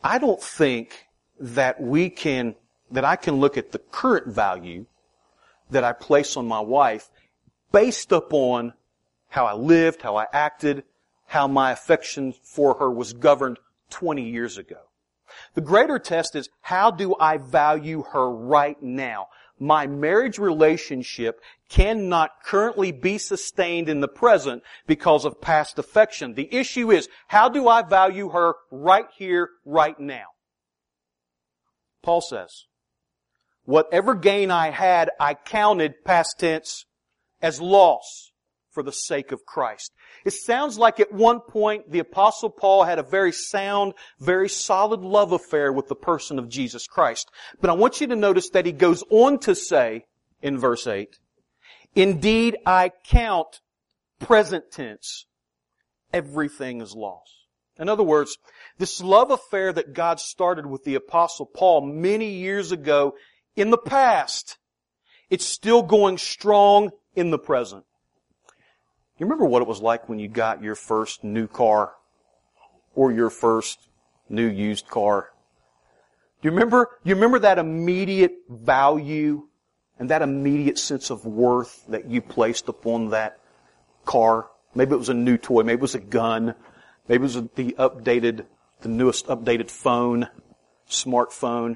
I 0.04 0.18
don't 0.18 0.42
think 0.42 1.06
that 1.40 1.82
we 1.82 2.10
can, 2.10 2.56
that 2.92 3.06
I 3.06 3.16
can 3.16 3.36
look 3.36 3.58
at 3.58 3.72
the 3.72 3.80
current 3.80 4.28
value 4.28 4.86
that 5.70 5.84
I 5.84 5.94
place 5.94 6.38
on 6.38 6.48
my 6.48 6.60
wife 6.60 7.10
based 7.72 8.12
upon 8.12 8.74
how 9.28 9.46
I 9.46 9.54
lived, 9.54 10.02
how 10.02 10.16
I 10.16 10.26
acted, 10.34 10.84
how 11.28 11.48
my 11.48 11.72
affection 11.72 12.34
for 12.44 12.76
her 12.80 12.90
was 12.90 13.14
governed 13.14 13.60
20 13.92 14.30
years 14.30 14.58
ago. 14.58 14.78
The 15.54 15.62
greater 15.62 16.00
test 16.00 16.36
is 16.36 16.50
how 16.62 16.92
do 16.92 17.16
I 17.20 17.38
value 17.38 18.04
her 18.12 18.30
right 18.30 18.82
now? 18.82 19.28
My 19.60 19.88
marriage 19.88 20.40
relationship 20.40 21.42
cannot 21.68 22.44
currently 22.44 22.92
be 22.92 23.18
sustained 23.18 23.90
in 23.90 24.00
the 24.00 24.08
present 24.08 24.64
because 24.88 25.26
of 25.26 25.42
past 25.42 25.78
affection. 25.78 26.34
The 26.34 26.54
issue 26.54 26.92
is 26.92 27.10
how 27.28 27.50
do 27.50 27.68
I 27.68 27.84
value 27.84 28.30
her 28.30 28.56
right 28.72 29.08
here, 29.18 29.50
right 29.66 30.00
now? 30.00 30.28
Paul 32.02 32.22
says, 32.22 32.66
whatever 33.70 34.16
gain 34.16 34.50
I 34.50 34.72
had, 34.72 35.12
I 35.20 35.36
counted 35.36 36.04
past 36.04 36.40
tense 36.40 36.86
as 37.40 37.62
loss 37.62 38.32
for 38.72 38.82
the 38.82 38.92
sake 38.92 39.32
of 39.32 39.46
Christ. 39.46 39.92
It 40.26 40.32
sounds 40.32 40.80
like 40.80 41.00
at 41.00 41.12
one 41.12 41.40
point 41.40 41.92
the 41.92 42.00
apostle 42.00 42.50
Paul 42.50 42.84
had 42.84 42.98
a 42.98 43.04
very 43.04 43.32
sound, 43.32 43.94
very 44.20 44.50
solid 44.50 45.02
love 45.02 45.34
affair 45.34 45.72
with 45.72 45.88
the 45.88 45.96
person 45.96 46.40
of 46.40 46.50
Jesus 46.50 46.88
Christ. 46.88 47.30
But 47.62 47.70
I 47.70 47.74
want 47.74 48.02
you 48.02 48.08
to 48.08 48.16
notice 48.16 48.50
that 48.50 48.66
he 48.66 48.72
goes 48.72 49.04
on 49.12 49.38
to 49.42 49.54
say 49.54 50.06
in 50.42 50.58
verse 50.58 50.88
8, 50.88 51.20
Indeed 51.94 52.58
I 52.66 52.92
count 53.06 53.62
present 54.20 54.72
tense 54.72 55.28
everything 56.12 56.82
is 56.82 56.96
lost. 56.96 57.40
In 57.78 57.88
other 57.88 58.04
words, 58.04 58.36
this 58.80 59.02
love 59.02 59.30
affair 59.30 59.72
that 59.72 59.94
God 59.94 60.20
started 60.20 60.66
with 60.66 60.84
the 60.86 60.96
apostle 60.96 61.46
Paul 61.46 61.82
many 61.82 62.32
years 62.32 62.72
ago 62.72 63.14
in 63.56 63.70
the 63.70 63.78
past, 63.78 64.58
it's 65.30 65.46
still 65.46 65.84
going 65.84 66.18
strong 66.18 66.92
in 67.16 67.32
the 67.32 67.40
present. 67.40 67.86
You 69.18 69.26
remember 69.26 69.46
what 69.46 69.62
it 69.62 69.68
was 69.68 69.82
like 69.82 70.08
when 70.08 70.20
you 70.20 70.28
got 70.28 70.64
your 70.64 70.76
first 70.76 71.24
new 71.24 71.48
car 71.48 71.94
or 72.96 73.12
your 73.12 73.30
first 73.30 73.90
new 74.30 74.48
used 74.48 74.88
car? 74.88 75.30
Do 76.42 76.48
you 76.48 76.52
remember, 76.52 76.90
you 77.04 77.16
remember 77.16 77.40
that 77.40 77.60
immediate 77.60 78.32
value 78.50 79.48
and 80.00 80.10
that 80.10 80.22
immediate 80.22 80.80
sense 80.80 81.10
of 81.10 81.26
worth 81.26 81.86
that 81.90 82.10
you 82.10 82.22
placed 82.22 82.70
upon 82.70 83.10
that 83.10 83.40
car? 84.06 84.48
Maybe 84.74 84.94
it 84.94 85.00
was 85.00 85.10
a 85.10 85.14
new 85.14 85.38
toy, 85.38 85.64
maybe 85.64 85.80
it 85.80 85.82
was 85.82 85.96
a 85.96 86.00
gun, 86.00 86.56
maybe 87.10 87.22
it 87.22 87.36
was 87.36 87.36
the 87.56 87.76
updated, 87.78 88.46
the 88.82 88.90
newest 88.90 89.28
updated 89.28 89.70
phone, 89.70 90.30
smartphone. 90.90 91.76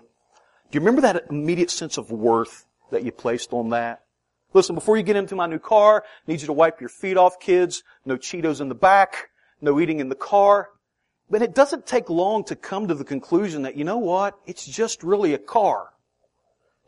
Do 0.74 0.78
you 0.78 0.82
remember 0.82 1.02
that 1.02 1.28
immediate 1.30 1.70
sense 1.70 2.00
of 2.00 2.10
worth 2.10 2.66
that 2.90 3.04
you 3.04 3.12
placed 3.12 3.54
on 3.54 3.70
that? 3.70 4.06
Listen, 4.54 4.74
before 4.74 4.98
you 4.98 5.04
get 5.04 5.16
into 5.16 5.36
my 5.36 5.46
new 5.46 5.60
car, 5.60 6.04
I 6.04 6.32
need 6.32 6.42
you 6.42 6.48
to 6.48 6.54
wipe 6.54 6.80
your 6.80 6.90
feet 6.90 7.16
off, 7.16 7.40
kids. 7.40 7.84
No 8.06 8.18
Cheetos 8.18 8.60
in 8.60 8.70
the 8.70 8.76
back. 8.76 9.30
No 9.62 9.80
eating 9.80 10.00
in 10.00 10.10
the 10.10 10.16
car. 10.16 10.72
But 11.30 11.44
it 11.44 11.54
doesn't 11.54 11.86
take 11.86 12.10
long 12.10 12.44
to 12.46 12.56
come 12.56 12.88
to 12.88 12.96
the 12.96 13.04
conclusion 13.04 13.62
that, 13.62 13.76
you 13.76 13.84
know 13.84 14.00
what? 14.00 14.40
It's 14.48 14.66
just 14.66 15.04
really 15.04 15.36
a 15.36 15.38
car. 15.38 15.90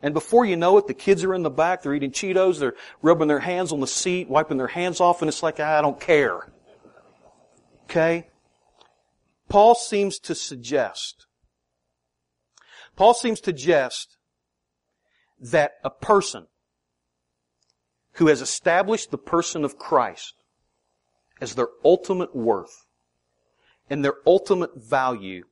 And 0.01 0.15
before 0.15 0.45
you 0.45 0.55
know 0.55 0.79
it, 0.79 0.87
the 0.87 0.95
kids 0.95 1.23
are 1.23 1.35
in 1.35 1.43
the 1.43 1.51
back, 1.51 1.83
they're 1.83 1.93
eating 1.93 2.09
Cheetos, 2.09 2.57
they're 2.57 2.73
rubbing 3.03 3.27
their 3.27 3.39
hands 3.41 3.71
on 3.71 3.81
the 3.81 3.87
seat, 3.87 4.27
wiping 4.27 4.57
their 4.57 4.65
hands 4.65 4.99
off, 4.99 5.21
and 5.21 5.29
it's 5.29 5.43
like, 5.43 5.59
I 5.59 5.83
don't 5.83 5.99
care. 5.99 6.51
Okay? 7.83 8.29
Paul 9.47 9.75
seems 9.75 10.17
to 10.21 10.33
suggest, 10.33 11.27
Paul 12.95 13.13
seems 13.13 13.39
to 13.41 13.51
suggest 13.51 14.17
that 15.39 15.73
a 15.83 15.89
person 15.89 16.47
who 18.13 18.27
has 18.27 18.41
established 18.41 19.11
the 19.11 19.17
person 19.17 19.65
of 19.65 19.77
Christ 19.77 20.33
as 21.41 21.55
their 21.55 21.67
ultimate 21.83 22.35
worth 22.35 22.85
and 23.89 24.03
their 24.03 24.15
ultimate 24.25 24.75
value 24.75 25.43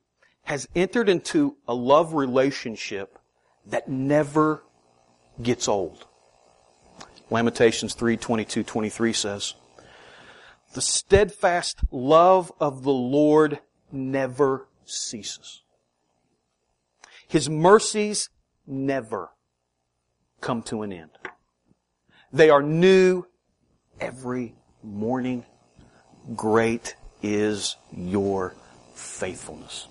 has 0.44 0.68
entered 0.74 1.08
into 1.08 1.56
a 1.68 1.74
love 1.74 2.14
relationship 2.14 3.18
that 3.66 3.88
never 3.88 4.62
gets 5.42 5.68
old. 5.68 6.06
Lamentations 7.30 7.94
3, 7.94 8.16
22, 8.16 8.62
23 8.62 9.12
says, 9.12 9.54
The 10.74 10.82
steadfast 10.82 11.80
love 11.90 12.52
of 12.60 12.82
the 12.82 12.92
Lord 12.92 13.60
never 13.90 14.68
ceases. 14.84 15.63
His 17.28 17.48
mercies 17.48 18.28
never 18.66 19.30
come 20.40 20.62
to 20.64 20.82
an 20.82 20.92
end. 20.92 21.10
They 22.32 22.50
are 22.50 22.62
new 22.62 23.24
every 24.00 24.54
morning. 24.82 25.44
Great 26.34 26.96
is 27.22 27.76
your 27.92 28.54
faithfulness. 28.94 29.88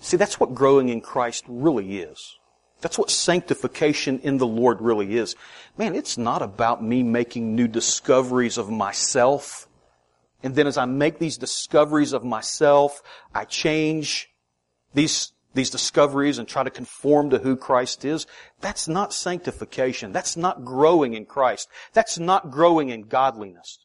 See, 0.00 0.16
that's 0.16 0.40
what 0.40 0.54
growing 0.54 0.88
in 0.88 1.00
Christ 1.00 1.44
really 1.48 1.98
is. 1.98 2.38
That's 2.80 2.98
what 2.98 3.10
sanctification 3.10 4.20
in 4.20 4.38
the 4.38 4.46
Lord 4.46 4.80
really 4.80 5.16
is. 5.16 5.36
Man, 5.76 5.94
it's 5.94 6.16
not 6.16 6.40
about 6.40 6.82
me 6.82 7.02
making 7.02 7.54
new 7.54 7.68
discoveries 7.68 8.56
of 8.56 8.70
myself. 8.70 9.68
And 10.42 10.54
then 10.54 10.66
as 10.66 10.78
I 10.78 10.86
make 10.86 11.18
these 11.18 11.36
discoveries 11.36 12.14
of 12.14 12.24
myself, 12.24 13.02
I 13.34 13.44
change 13.44 14.30
these 14.94 15.32
these 15.54 15.70
discoveries 15.70 16.38
and 16.38 16.46
try 16.46 16.62
to 16.62 16.70
conform 16.70 17.30
to 17.30 17.38
who 17.38 17.56
Christ 17.56 18.04
is, 18.04 18.26
that's 18.60 18.86
not 18.86 19.12
sanctification. 19.12 20.12
That's 20.12 20.36
not 20.36 20.64
growing 20.64 21.14
in 21.14 21.26
Christ. 21.26 21.68
That's 21.92 22.18
not 22.18 22.50
growing 22.50 22.88
in 22.90 23.02
godliness. 23.02 23.78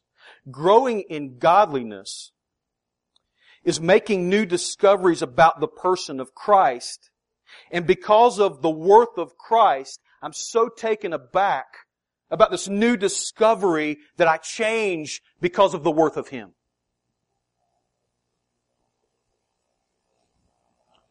Growing 0.50 1.00
in 1.08 1.38
godliness 1.38 2.32
is 3.64 3.80
making 3.80 4.28
new 4.28 4.46
discoveries 4.46 5.22
about 5.22 5.60
the 5.60 5.68
person 5.68 6.20
of 6.20 6.34
Christ. 6.34 7.10
And 7.70 7.86
because 7.86 8.38
of 8.38 8.62
the 8.62 8.70
worth 8.70 9.18
of 9.18 9.36
Christ, 9.36 10.00
I'm 10.22 10.32
so 10.32 10.68
taken 10.68 11.12
aback 11.12 11.66
about 12.30 12.50
this 12.50 12.68
new 12.68 12.96
discovery 12.96 13.98
that 14.16 14.28
I 14.28 14.36
change 14.36 15.20
because 15.40 15.74
of 15.74 15.82
the 15.82 15.90
worth 15.90 16.16
of 16.16 16.28
Him. 16.28 16.52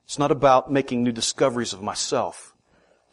It's 0.05 0.19
not 0.19 0.31
about 0.31 0.71
making 0.71 1.03
new 1.03 1.11
discoveries 1.11 1.73
of 1.73 1.81
myself. 1.81 2.53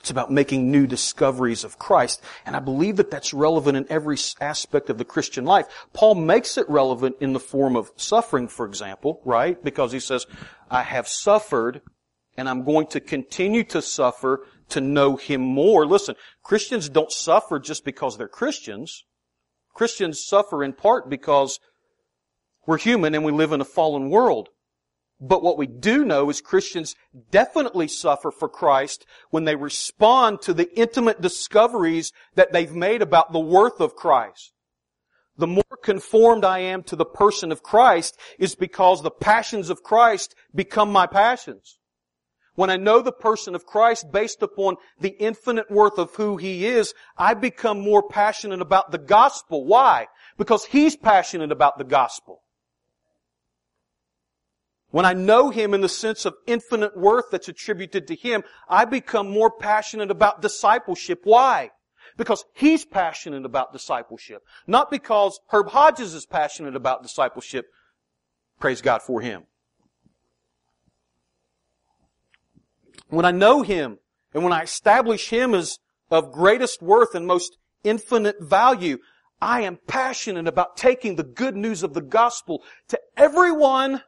It's 0.01 0.11
about 0.11 0.32
making 0.32 0.70
new 0.70 0.86
discoveries 0.86 1.64
of 1.64 1.78
Christ. 1.78 2.22
And 2.45 2.57
I 2.57 2.61
believe 2.61 2.97
that 2.97 3.11
that's 3.11 3.32
relevant 3.32 3.76
in 3.76 3.86
every 3.88 4.16
aspect 4.40 4.90
of 4.90 4.99
the 4.99 5.05
Christian 5.05 5.45
life. 5.45 5.66
Paul 5.93 6.16
makes 6.16 6.59
it 6.59 6.68
relevant 6.68 7.16
in 7.20 7.32
the 7.32 7.40
form 7.40 7.76
of 7.76 7.93
suffering, 7.97 8.49
for 8.49 8.66
example, 8.66 9.20
right? 9.24 9.62
Because 9.62 9.93
he 9.93 10.01
says, 10.01 10.26
I 10.70 10.82
have 10.82 11.07
suffered 11.07 11.82
and 12.36 12.49
I'm 12.49 12.64
going 12.64 12.86
to 12.88 13.01
continue 13.01 13.64
to 13.64 13.82
suffer 13.82 14.47
to 14.70 14.80
know 14.80 15.16
Him 15.16 15.40
more. 15.40 15.86
Listen, 15.86 16.16
Christians 16.43 16.88
don't 16.88 17.12
suffer 17.12 17.59
just 17.59 17.84
because 17.84 18.16
they're 18.16 18.28
Christians. 18.28 19.05
Christians 19.74 20.24
suffer 20.24 20.64
in 20.64 20.72
part 20.72 21.09
because 21.09 21.59
we're 22.66 22.78
human 22.78 23.14
and 23.14 23.24
we 23.24 23.32
live 23.32 23.53
in 23.53 23.61
a 23.61 23.66
fallen 23.66 24.09
world. 24.11 24.49
But 25.25 25.45
what 25.45 25.57
we 25.57 25.68
do 25.68 26.05
know 26.05 26.29
is 26.31 26.41
Christians 26.41 26.97
definitely 27.31 27.87
suffer 27.87 28.33
for 28.33 28.49
Christ 28.49 29.07
when 29.31 29.45
they 29.45 29.55
respond 29.55 30.43
to 30.43 30.53
the 30.53 30.68
intimate 30.77 31.20
discoveries 31.20 32.12
that 32.35 32.53
they've 32.53 32.75
made 32.75 33.03
about 33.03 33.33
the 33.33 33.39
worth 33.39 33.81
of 33.81 33.95
Christ. 33.95 34.53
The 35.39 35.47
more 35.47 35.62
conformed 35.81 36.45
I 36.45 36.59
am 36.59 36.83
to 36.85 36.97
the 36.97 37.05
person 37.05 37.53
of 37.53 37.62
Christ 37.62 38.18
is 38.37 38.57
because 38.57 39.01
the 39.01 39.12
passions 39.12 39.70
of 39.70 39.85
Christ 39.85 40.35
become 40.53 40.91
my 40.91 41.07
passions. 41.07 41.79
When 42.57 42.68
I 42.68 42.77
know 42.77 43.01
the 43.01 43.12
person 43.12 43.55
of 43.55 43.64
Christ 43.64 44.11
based 44.11 44.43
upon 44.43 44.75
the 45.01 45.16
infinite 45.20 45.70
worth 45.70 45.99
of 45.99 46.12
who 46.16 46.37
He 46.37 46.66
is, 46.66 46.95
I 47.16 47.35
become 47.35 47.81
more 47.81 48.03
passionate 48.03 48.61
about 48.61 48.91
the 48.91 48.99
gospel. 48.99 49.66
Why? 49.66 50.09
Because 50.37 50.64
He's 50.64 50.97
passionate 50.97 51.53
about 51.53 51.79
the 51.79 51.85
gospel. 51.85 52.43
When 54.93 55.07
I 55.07 55.14
know 55.14 55.49
Him 55.49 55.72
in 55.72 55.80
the 55.80 55.88
sense 55.88 56.26
of 56.26 56.34
infinite 56.47 56.97
worth 56.97 57.24
that's 57.30 57.49
attributed 57.49 58.07
to 58.07 58.14
Him, 58.14 58.45
I 58.68 58.84
become 58.84 59.28
more 59.28 59.51
passionate 59.51 60.11
about 60.11 60.43
discipleship. 60.43 61.20
Why? 61.24 61.70
Because 62.18 62.45
He's 62.55 62.84
passionate 62.84 63.47
about 63.47 63.72
discipleship. 63.72 64.43
Not 64.66 64.90
because 64.90 65.40
Herb 65.49 65.70
Hodges 65.70 66.12
is 66.12 66.26
passionate 66.26 66.76
about 66.76 67.03
discipleship. 67.03 67.64
Praise 68.61 68.82
God 68.82 69.01
for 69.01 69.22
Him. 69.22 69.45
When 73.09 73.24
I 73.24 73.30
know 73.30 73.62
Him 73.62 73.99
and 74.34 74.45
when 74.45 74.53
I 74.53 74.62
establish 74.62 75.30
Him 75.30 75.55
as 75.55 75.78
of 76.11 76.32
greatest 76.32 76.82
worth 76.82 77.14
and 77.14 77.26
most 77.26 77.57
infinite 77.82 78.36
value, 78.40 78.99
I 79.40 79.62
am 79.62 79.78
passionate 79.86 80.47
about 80.47 80.76
taking 80.76 81.16
the 81.16 81.24
good 81.24 81.57
news 81.57 81.82
of 81.82 81.95
the 81.95 82.03
gospel 82.03 82.62
to 82.88 83.01
everyone 83.16 84.03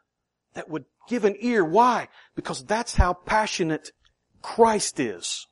that 0.55 0.71
would 0.71 0.85
give 1.09 1.25
an 1.25 1.37
ear. 1.41 1.65
Why? 1.65 2.09
Because 2.35 2.65
that's 2.65 2.95
how 2.95 3.13
passionate 3.13 3.91
Christ 4.43 4.99
is. 5.01 5.47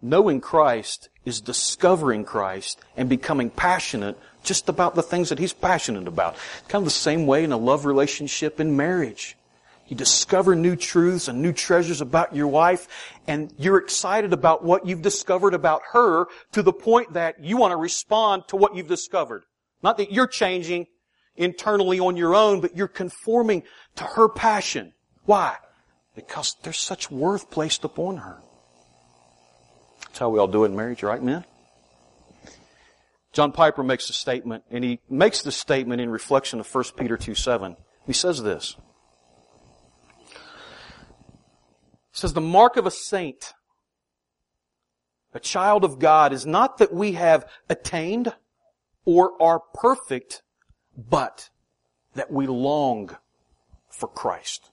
Knowing 0.00 0.40
Christ 0.40 1.08
is 1.24 1.40
discovering 1.40 2.24
Christ 2.24 2.80
and 2.96 3.08
becoming 3.08 3.50
passionate 3.50 4.18
just 4.42 4.68
about 4.68 4.94
the 4.94 5.02
things 5.02 5.28
that 5.28 5.38
He's 5.38 5.52
passionate 5.52 6.08
about. 6.08 6.36
kind 6.68 6.82
of 6.82 6.86
the 6.86 6.90
same 6.90 7.26
way 7.26 7.44
in 7.44 7.52
a 7.52 7.56
love 7.56 7.84
relationship 7.84 8.58
in 8.58 8.76
marriage. 8.76 9.36
You 9.86 9.96
discover 9.96 10.56
new 10.56 10.74
truths 10.74 11.28
and 11.28 11.42
new 11.42 11.52
treasures 11.52 12.00
about 12.00 12.34
your 12.34 12.46
wife, 12.46 12.88
and 13.26 13.52
you're 13.58 13.76
excited 13.76 14.32
about 14.32 14.64
what 14.64 14.86
you've 14.86 15.02
discovered 15.02 15.54
about 15.54 15.82
her 15.92 16.26
to 16.52 16.62
the 16.62 16.72
point 16.72 17.12
that 17.12 17.44
you 17.44 17.56
want 17.56 17.72
to 17.72 17.76
respond 17.76 18.44
to 18.48 18.56
what 18.56 18.74
you've 18.74 18.88
discovered. 18.88 19.44
Not 19.82 19.98
that 19.98 20.10
you're 20.10 20.26
changing, 20.26 20.86
internally 21.36 22.00
on 22.00 22.16
your 22.16 22.34
own, 22.34 22.60
but 22.60 22.76
you're 22.76 22.88
conforming 22.88 23.62
to 23.96 24.04
her 24.04 24.28
passion. 24.28 24.92
Why? 25.24 25.56
Because 26.14 26.56
there's 26.62 26.78
such 26.78 27.10
worth 27.10 27.50
placed 27.50 27.84
upon 27.84 28.18
her. 28.18 28.38
That's 30.02 30.18
how 30.18 30.28
we 30.28 30.38
all 30.38 30.48
do 30.48 30.64
it 30.64 30.68
in 30.68 30.76
marriage, 30.76 31.02
right, 31.02 31.22
men? 31.22 31.44
John 33.32 33.50
Piper 33.52 33.82
makes 33.82 34.10
a 34.10 34.12
statement, 34.12 34.64
and 34.70 34.84
he 34.84 35.00
makes 35.08 35.42
the 35.42 35.52
statement 35.52 36.02
in 36.02 36.10
reflection 36.10 36.60
of 36.60 36.72
1 36.72 36.84
Peter 36.98 37.16
2 37.16 37.34
7. 37.34 37.76
He 38.06 38.12
says 38.12 38.42
this. 38.42 38.76
He 42.12 42.18
says, 42.18 42.34
The 42.34 42.42
mark 42.42 42.76
of 42.76 42.86
a 42.86 42.90
saint, 42.90 43.54
a 45.32 45.40
child 45.40 45.82
of 45.82 45.98
God, 45.98 46.34
is 46.34 46.44
not 46.44 46.76
that 46.78 46.92
we 46.92 47.12
have 47.12 47.48
attained 47.70 48.34
or 49.06 49.32
are 49.42 49.62
perfect, 49.74 50.42
but 50.96 51.50
that 52.14 52.30
we 52.30 52.46
long 52.46 53.16
for 53.88 54.08
Christ. 54.08 54.70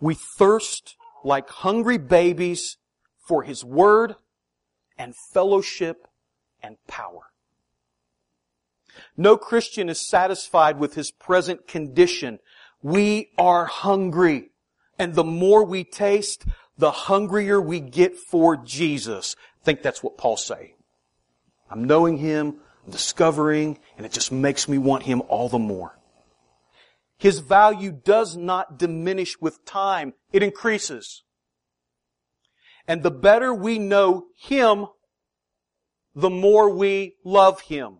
We 0.00 0.14
thirst 0.14 0.96
like 1.24 1.48
hungry 1.48 1.98
babies 1.98 2.76
for 3.26 3.42
His 3.42 3.64
Word 3.64 4.16
and 4.96 5.14
fellowship 5.32 6.08
and 6.62 6.76
power. 6.86 7.28
No 9.16 9.36
Christian 9.36 9.88
is 9.88 10.00
satisfied 10.00 10.78
with 10.78 10.94
his 10.94 11.10
present 11.10 11.66
condition. 11.68 12.40
We 12.82 13.30
are 13.38 13.66
hungry. 13.66 14.50
And 14.98 15.14
the 15.14 15.24
more 15.24 15.64
we 15.64 15.84
taste, 15.84 16.44
the 16.76 16.90
hungrier 16.90 17.60
we 17.60 17.80
get 17.80 18.16
for 18.16 18.56
Jesus. 18.56 19.36
I 19.60 19.64
think 19.64 19.82
that's 19.82 20.02
what 20.02 20.18
Paul's 20.18 20.44
saying. 20.44 20.74
I'm 21.70 21.84
knowing 21.84 22.18
Him 22.18 22.56
discovering, 22.90 23.78
and 23.96 24.06
it 24.06 24.12
just 24.12 24.32
makes 24.32 24.68
me 24.68 24.78
want 24.78 25.04
Him 25.04 25.22
all 25.28 25.48
the 25.48 25.58
more. 25.58 25.98
His 27.18 27.40
value 27.40 27.92
does 27.92 28.36
not 28.36 28.78
diminish 28.78 29.40
with 29.40 29.64
time, 29.64 30.14
it 30.32 30.42
increases. 30.42 31.24
And 32.86 33.02
the 33.02 33.10
better 33.10 33.52
we 33.52 33.78
know 33.78 34.26
Him, 34.40 34.86
the 36.14 36.30
more 36.30 36.70
we 36.70 37.16
love 37.24 37.60
Him. 37.62 37.98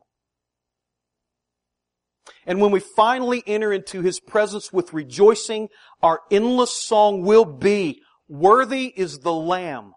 And 2.47 2.61
when 2.61 2.71
we 2.71 2.81
finally 2.81 3.43
enter 3.47 3.73
into 3.73 4.01
His 4.01 4.21
presence 4.21 4.73
with 4.73 4.95
rejoicing, 4.95 5.69
our 6.03 6.21
endless 6.31 6.71
song 6.71 7.23
will 7.23 7.45
be, 7.45 8.01
Worthy 8.29 8.93
is 8.97 9.21
the 9.21 9.33
Lamb 9.33 9.93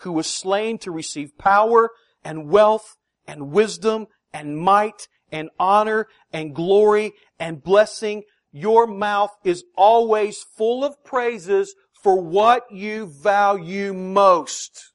who 0.00 0.12
was 0.12 0.26
slain 0.26 0.78
to 0.78 0.90
receive 0.90 1.36
power 1.38 1.90
and 2.22 2.48
wealth 2.48 2.96
and 3.26 3.50
wisdom 3.50 4.06
and 4.32 4.58
might 4.58 5.08
and 5.30 5.50
honor 5.58 6.06
and 6.32 6.54
glory 6.54 7.12
and 7.38 7.62
blessing. 7.62 8.22
Your 8.52 8.86
mouth 8.86 9.30
is 9.44 9.64
always 9.76 10.42
full 10.42 10.84
of 10.84 11.02
praises 11.04 11.74
for 12.02 12.20
what 12.20 12.70
you 12.70 13.06
value 13.06 13.92
most. 13.92 14.92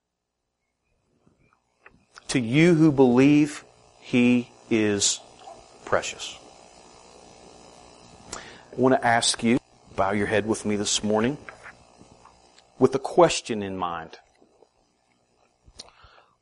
To 2.29 2.39
you 2.39 2.75
who 2.75 2.91
believe, 2.91 3.65
He 3.99 4.51
is 4.69 5.19
precious. 5.85 6.37
I 8.33 8.75
want 8.75 8.93
to 8.93 9.05
ask 9.05 9.43
you, 9.43 9.59
bow 9.95 10.11
your 10.11 10.27
head 10.27 10.45
with 10.45 10.65
me 10.65 10.75
this 10.75 11.03
morning, 11.03 11.37
with 12.77 12.93
a 12.93 12.99
question 12.99 13.63
in 13.63 13.75
mind. 13.75 14.19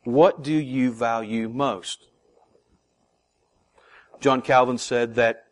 What 0.07 0.41
do 0.41 0.53
you 0.53 0.93
value 0.93 1.49
most? 1.49 2.07
John 4.21 4.41
Calvin 4.41 4.77
said 4.77 5.15
that 5.15 5.47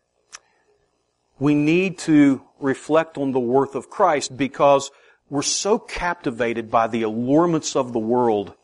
we 1.37 1.53
need 1.53 1.97
to 2.07 2.41
reflect 2.61 3.17
on 3.17 3.33
the 3.33 3.39
worth 3.41 3.75
of 3.75 3.89
Christ 3.89 4.37
because 4.37 4.91
we're 5.29 5.41
so 5.41 5.77
captivated 5.77 6.71
by 6.71 6.87
the 6.87 7.01
allurements 7.01 7.75
of 7.75 7.91
the 7.91 7.99
world 7.99 8.55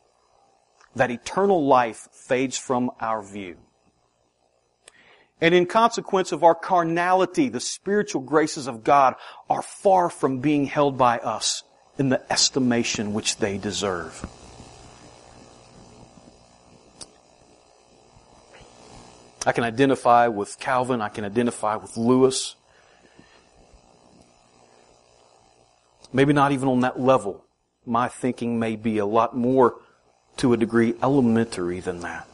that 0.95 1.11
eternal 1.11 1.67
life 1.67 2.07
fades 2.13 2.57
from 2.57 2.91
our 3.01 3.21
view. 3.21 3.57
And 5.41 5.53
in 5.53 5.65
consequence 5.65 6.31
of 6.31 6.41
our 6.41 6.55
carnality, 6.55 7.49
the 7.49 7.59
spiritual 7.59 8.21
graces 8.21 8.65
of 8.65 8.85
God 8.85 9.15
are 9.49 9.61
far 9.61 10.09
from 10.09 10.39
being 10.39 10.67
held 10.67 10.97
by 10.97 11.17
us 11.17 11.63
in 11.97 12.07
the 12.07 12.31
estimation 12.31 13.13
which 13.13 13.39
they 13.39 13.57
deserve. 13.57 14.25
I 19.45 19.51
can 19.53 19.63
identify 19.63 20.27
with 20.27 20.59
Calvin. 20.59 21.01
I 21.01 21.09
can 21.09 21.25
identify 21.25 21.75
with 21.75 21.97
Lewis. 21.97 22.55
Maybe 26.13 26.33
not 26.33 26.51
even 26.51 26.67
on 26.67 26.81
that 26.81 26.99
level. 26.99 27.45
My 27.85 28.07
thinking 28.07 28.59
may 28.59 28.75
be 28.75 28.99
a 28.99 29.05
lot 29.05 29.35
more, 29.35 29.75
to 30.37 30.53
a 30.53 30.57
degree, 30.57 30.93
elementary 31.01 31.79
than 31.79 32.01
that. 32.01 32.27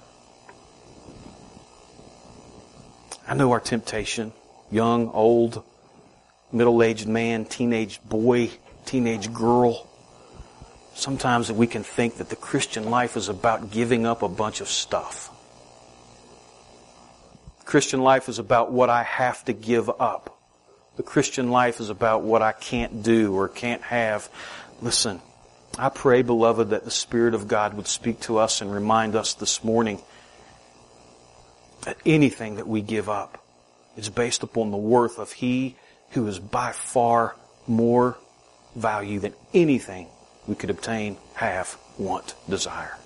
I 3.28 3.36
know 3.36 3.52
our 3.52 3.60
temptation. 3.60 4.34
Young, 4.70 5.10
old, 5.12 5.64
middle-aged 6.52 7.08
man, 7.08 7.46
teenage 7.46 8.02
boy, 8.04 8.50
teenage 8.86 9.32
girl. 9.34 9.88
Sometimes 10.94 11.52
we 11.52 11.68
can 11.68 11.84
think 11.84 12.18
that 12.18 12.30
the 12.30 12.36
Christian 12.36 12.90
life 12.90 13.16
is 13.16 13.30
about 13.30 13.72
giving 13.72 14.06
up 14.06 14.24
a 14.24 14.28
bunch 14.28 14.60
of 14.60 14.68
stuff. 14.68 15.30
Christian 17.68 18.02
life 18.02 18.30
is 18.30 18.40
about 18.40 18.72
what 18.72 18.90
I 18.90 19.04
have 19.04 19.44
to 19.44 19.54
give 19.54 19.90
up. 19.90 20.40
The 20.96 21.04
Christian 21.04 21.52
life 21.52 21.82
is 21.82 21.90
about 21.90 22.24
what 22.24 22.42
I 22.42 22.54
can't 22.54 23.04
do 23.04 23.36
or 23.36 23.50
can't 23.50 23.82
have. 23.82 24.30
Listen, 24.82 25.20
I 25.78 25.90
pray, 25.90 26.22
beloved, 26.22 26.70
that 26.70 26.86
the 26.86 26.92
Spirit 26.92 27.34
of 27.34 27.50
God 27.50 27.74
would 27.74 27.88
speak 27.88 28.22
to 28.22 28.38
us 28.38 28.62
and 28.62 28.74
remind 28.74 29.18
us 29.18 29.34
this 29.34 29.66
morning 29.66 30.02
that 31.84 31.98
anything 32.06 32.56
that 32.56 32.70
we 32.70 32.82
give 32.82 33.10
up 33.10 33.44
is 33.98 34.10
based 34.10 34.44
upon 34.44 34.72
the 34.72 34.78
worth 34.78 35.20
of 35.20 35.34
He 35.34 35.76
who 36.12 36.26
is 36.28 36.40
by 36.40 36.72
far 36.72 37.36
more 37.68 38.18
value 38.78 39.20
than 39.20 39.34
anything 39.54 40.08
we 40.48 40.56
could 40.56 40.70
obtain, 40.70 41.18
have, 41.34 41.78
want, 41.98 42.34
desire. 42.48 42.98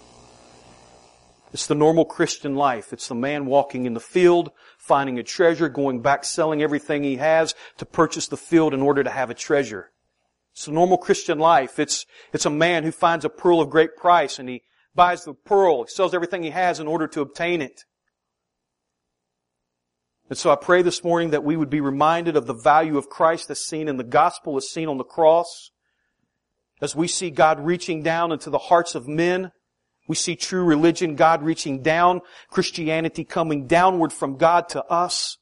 It's 1.53 1.67
the 1.67 1.75
normal 1.75 2.05
Christian 2.05 2.55
life. 2.55 2.93
It's 2.93 3.07
the 3.07 3.15
man 3.15 3.45
walking 3.45 3.85
in 3.85 3.93
the 3.93 3.99
field, 3.99 4.51
finding 4.77 5.19
a 5.19 5.23
treasure, 5.23 5.67
going 5.67 6.01
back, 6.01 6.23
selling 6.23 6.61
everything 6.61 7.03
he 7.03 7.17
has 7.17 7.53
to 7.77 7.85
purchase 7.85 8.27
the 8.27 8.37
field 8.37 8.73
in 8.73 8.81
order 8.81 9.03
to 9.03 9.09
have 9.09 9.29
a 9.29 9.33
treasure. 9.33 9.91
It's 10.53 10.65
the 10.65 10.71
normal 10.71 10.97
Christian 10.97 11.39
life. 11.39 11.77
It's, 11.79 12.05
it's 12.33 12.45
a 12.45 12.49
man 12.49 12.83
who 12.83 12.91
finds 12.91 13.25
a 13.25 13.29
pearl 13.29 13.59
of 13.59 13.69
great 13.69 13.95
price 13.97 14.39
and 14.39 14.47
he 14.47 14.63
buys 14.95 15.23
the 15.23 15.33
pearl, 15.33 15.83
he 15.83 15.89
sells 15.89 16.13
everything 16.13 16.43
he 16.43 16.49
has 16.49 16.79
in 16.79 16.87
order 16.87 17.07
to 17.07 17.21
obtain 17.21 17.61
it. 17.61 17.85
And 20.29 20.37
so 20.37 20.49
I 20.49 20.55
pray 20.55 20.81
this 20.81 21.03
morning 21.03 21.31
that 21.31 21.43
we 21.43 21.57
would 21.57 21.69
be 21.69 21.81
reminded 21.81 22.37
of 22.37 22.47
the 22.47 22.53
value 22.53 22.97
of 22.97 23.09
Christ 23.09 23.49
as 23.49 23.65
seen 23.65 23.89
in 23.89 23.97
the 23.97 24.03
gospel, 24.03 24.55
as 24.55 24.69
seen 24.69 24.87
on 24.87 24.97
the 24.97 25.03
cross. 25.03 25.71
As 26.81 26.95
we 26.95 27.07
see 27.07 27.29
God 27.29 27.59
reaching 27.59 28.01
down 28.01 28.31
into 28.31 28.49
the 28.49 28.57
hearts 28.57 28.95
of 28.95 29.07
men, 29.09 29.51
we 30.11 30.15
see 30.15 30.35
true 30.35 30.65
religion, 30.65 31.15
God 31.15 31.41
reaching 31.41 31.81
down, 31.81 32.19
Christianity 32.49 33.23
coming 33.23 33.65
downward 33.65 34.11
from 34.11 34.35
God 34.35 34.67
to 34.69 34.83
us. 34.87 35.37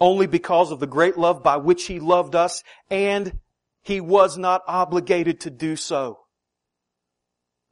Only 0.00 0.26
because 0.26 0.70
of 0.70 0.80
the 0.80 0.86
great 0.86 1.18
love 1.18 1.42
by 1.42 1.58
which 1.58 1.88
He 1.88 2.00
loved 2.00 2.34
us 2.34 2.64
and 2.90 3.38
He 3.82 4.00
was 4.00 4.38
not 4.38 4.62
obligated 4.66 5.40
to 5.40 5.50
do 5.50 5.76
so. 5.76 6.20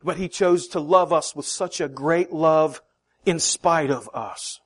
But 0.04 0.18
He 0.18 0.28
chose 0.28 0.68
to 0.68 0.78
love 0.78 1.10
us 1.10 1.34
with 1.34 1.46
such 1.46 1.80
a 1.80 1.88
great 1.88 2.30
love 2.30 2.82
in 3.24 3.38
spite 3.38 3.90
of 3.90 4.10
us. 4.12 4.60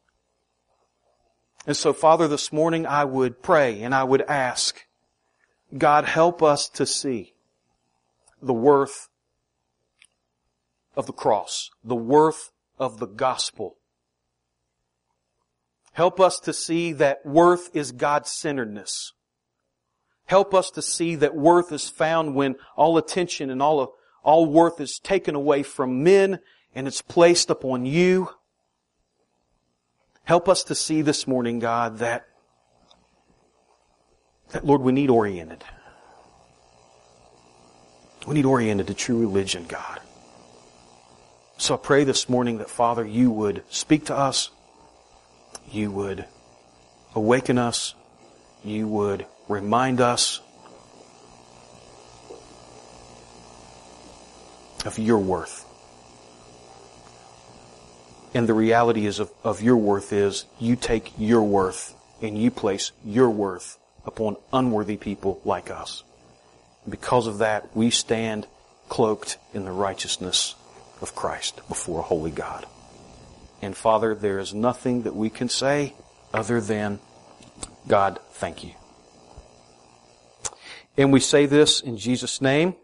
And 1.68 1.76
so, 1.76 1.92
Father, 1.92 2.26
this 2.26 2.52
morning 2.52 2.84
I 2.84 3.04
would 3.04 3.42
pray 3.42 3.80
and 3.80 3.94
I 3.94 4.02
would 4.02 4.22
ask, 4.22 4.84
God, 5.78 6.04
help 6.04 6.42
us 6.42 6.68
to 6.70 6.84
see 6.84 7.33
the 8.44 8.54
worth 8.54 9.08
of 10.96 11.06
the 11.06 11.12
cross, 11.12 11.70
the 11.82 11.94
worth 11.94 12.52
of 12.78 12.98
the 12.98 13.06
gospel. 13.06 13.76
Help 15.92 16.20
us 16.20 16.40
to 16.40 16.52
see 16.52 16.92
that 16.92 17.24
worth 17.24 17.74
is 17.74 17.92
God-centeredness. 17.92 19.12
Help 20.26 20.54
us 20.54 20.70
to 20.70 20.82
see 20.82 21.14
that 21.16 21.36
worth 21.36 21.70
is 21.72 21.88
found 21.88 22.34
when 22.34 22.56
all 22.76 22.96
attention 22.98 23.50
and 23.50 23.62
all, 23.62 23.94
all 24.22 24.46
worth 24.46 24.80
is 24.80 24.98
taken 24.98 25.34
away 25.34 25.62
from 25.62 26.02
men 26.02 26.40
and 26.74 26.88
it's 26.88 27.02
placed 27.02 27.50
upon 27.50 27.86
you 27.86 28.30
Help 30.24 30.48
us 30.48 30.64
to 30.64 30.74
see 30.74 31.02
this 31.02 31.26
morning, 31.26 31.58
God, 31.58 31.98
that, 31.98 32.26
that 34.50 34.64
Lord, 34.64 34.80
we 34.80 34.92
need 34.92 35.10
oriented. 35.10 35.62
We 38.26 38.34
need 38.34 38.46
oriented 38.46 38.86
to 38.86 38.94
true 38.94 39.18
religion, 39.18 39.66
God. 39.68 40.00
So 41.58 41.74
I 41.74 41.76
pray 41.76 42.04
this 42.04 42.28
morning 42.28 42.58
that, 42.58 42.70
Father, 42.70 43.04
you 43.04 43.30
would 43.30 43.62
speak 43.68 44.06
to 44.06 44.16
us. 44.16 44.50
You 45.70 45.90
would 45.90 46.24
awaken 47.14 47.58
us. 47.58 47.94
You 48.64 48.88
would 48.88 49.26
remind 49.48 50.00
us 50.00 50.40
of 54.84 54.98
your 54.98 55.18
worth. 55.18 55.64
And 58.34 58.48
the 58.48 58.54
reality 58.54 59.06
is 59.06 59.20
of, 59.20 59.30
of 59.44 59.62
your 59.62 59.76
worth 59.76 60.12
is 60.12 60.44
you 60.58 60.76
take 60.76 61.12
your 61.16 61.42
worth 61.42 61.94
and 62.20 62.36
you 62.36 62.50
place 62.50 62.90
your 63.04 63.30
worth 63.30 63.78
upon 64.04 64.36
unworthy 64.52 64.96
people 64.96 65.40
like 65.44 65.70
us. 65.70 66.02
Because 66.88 67.26
of 67.26 67.38
that, 67.38 67.74
we 67.76 67.90
stand 67.90 68.46
cloaked 68.88 69.38
in 69.52 69.64
the 69.64 69.72
righteousness 69.72 70.54
of 71.00 71.14
Christ 71.14 71.60
before 71.68 72.00
a 72.00 72.02
holy 72.02 72.30
God. 72.30 72.66
And 73.62 73.76
Father, 73.76 74.14
there 74.14 74.38
is 74.38 74.52
nothing 74.52 75.02
that 75.02 75.16
we 75.16 75.30
can 75.30 75.48
say 75.48 75.94
other 76.32 76.60
than, 76.60 77.00
God, 77.88 78.20
thank 78.32 78.62
you. 78.62 78.72
And 80.96 81.12
we 81.12 81.20
say 81.20 81.46
this 81.46 81.80
in 81.80 81.96
Jesus' 81.96 82.40
name. 82.40 82.74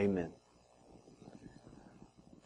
Amen. 0.00 0.35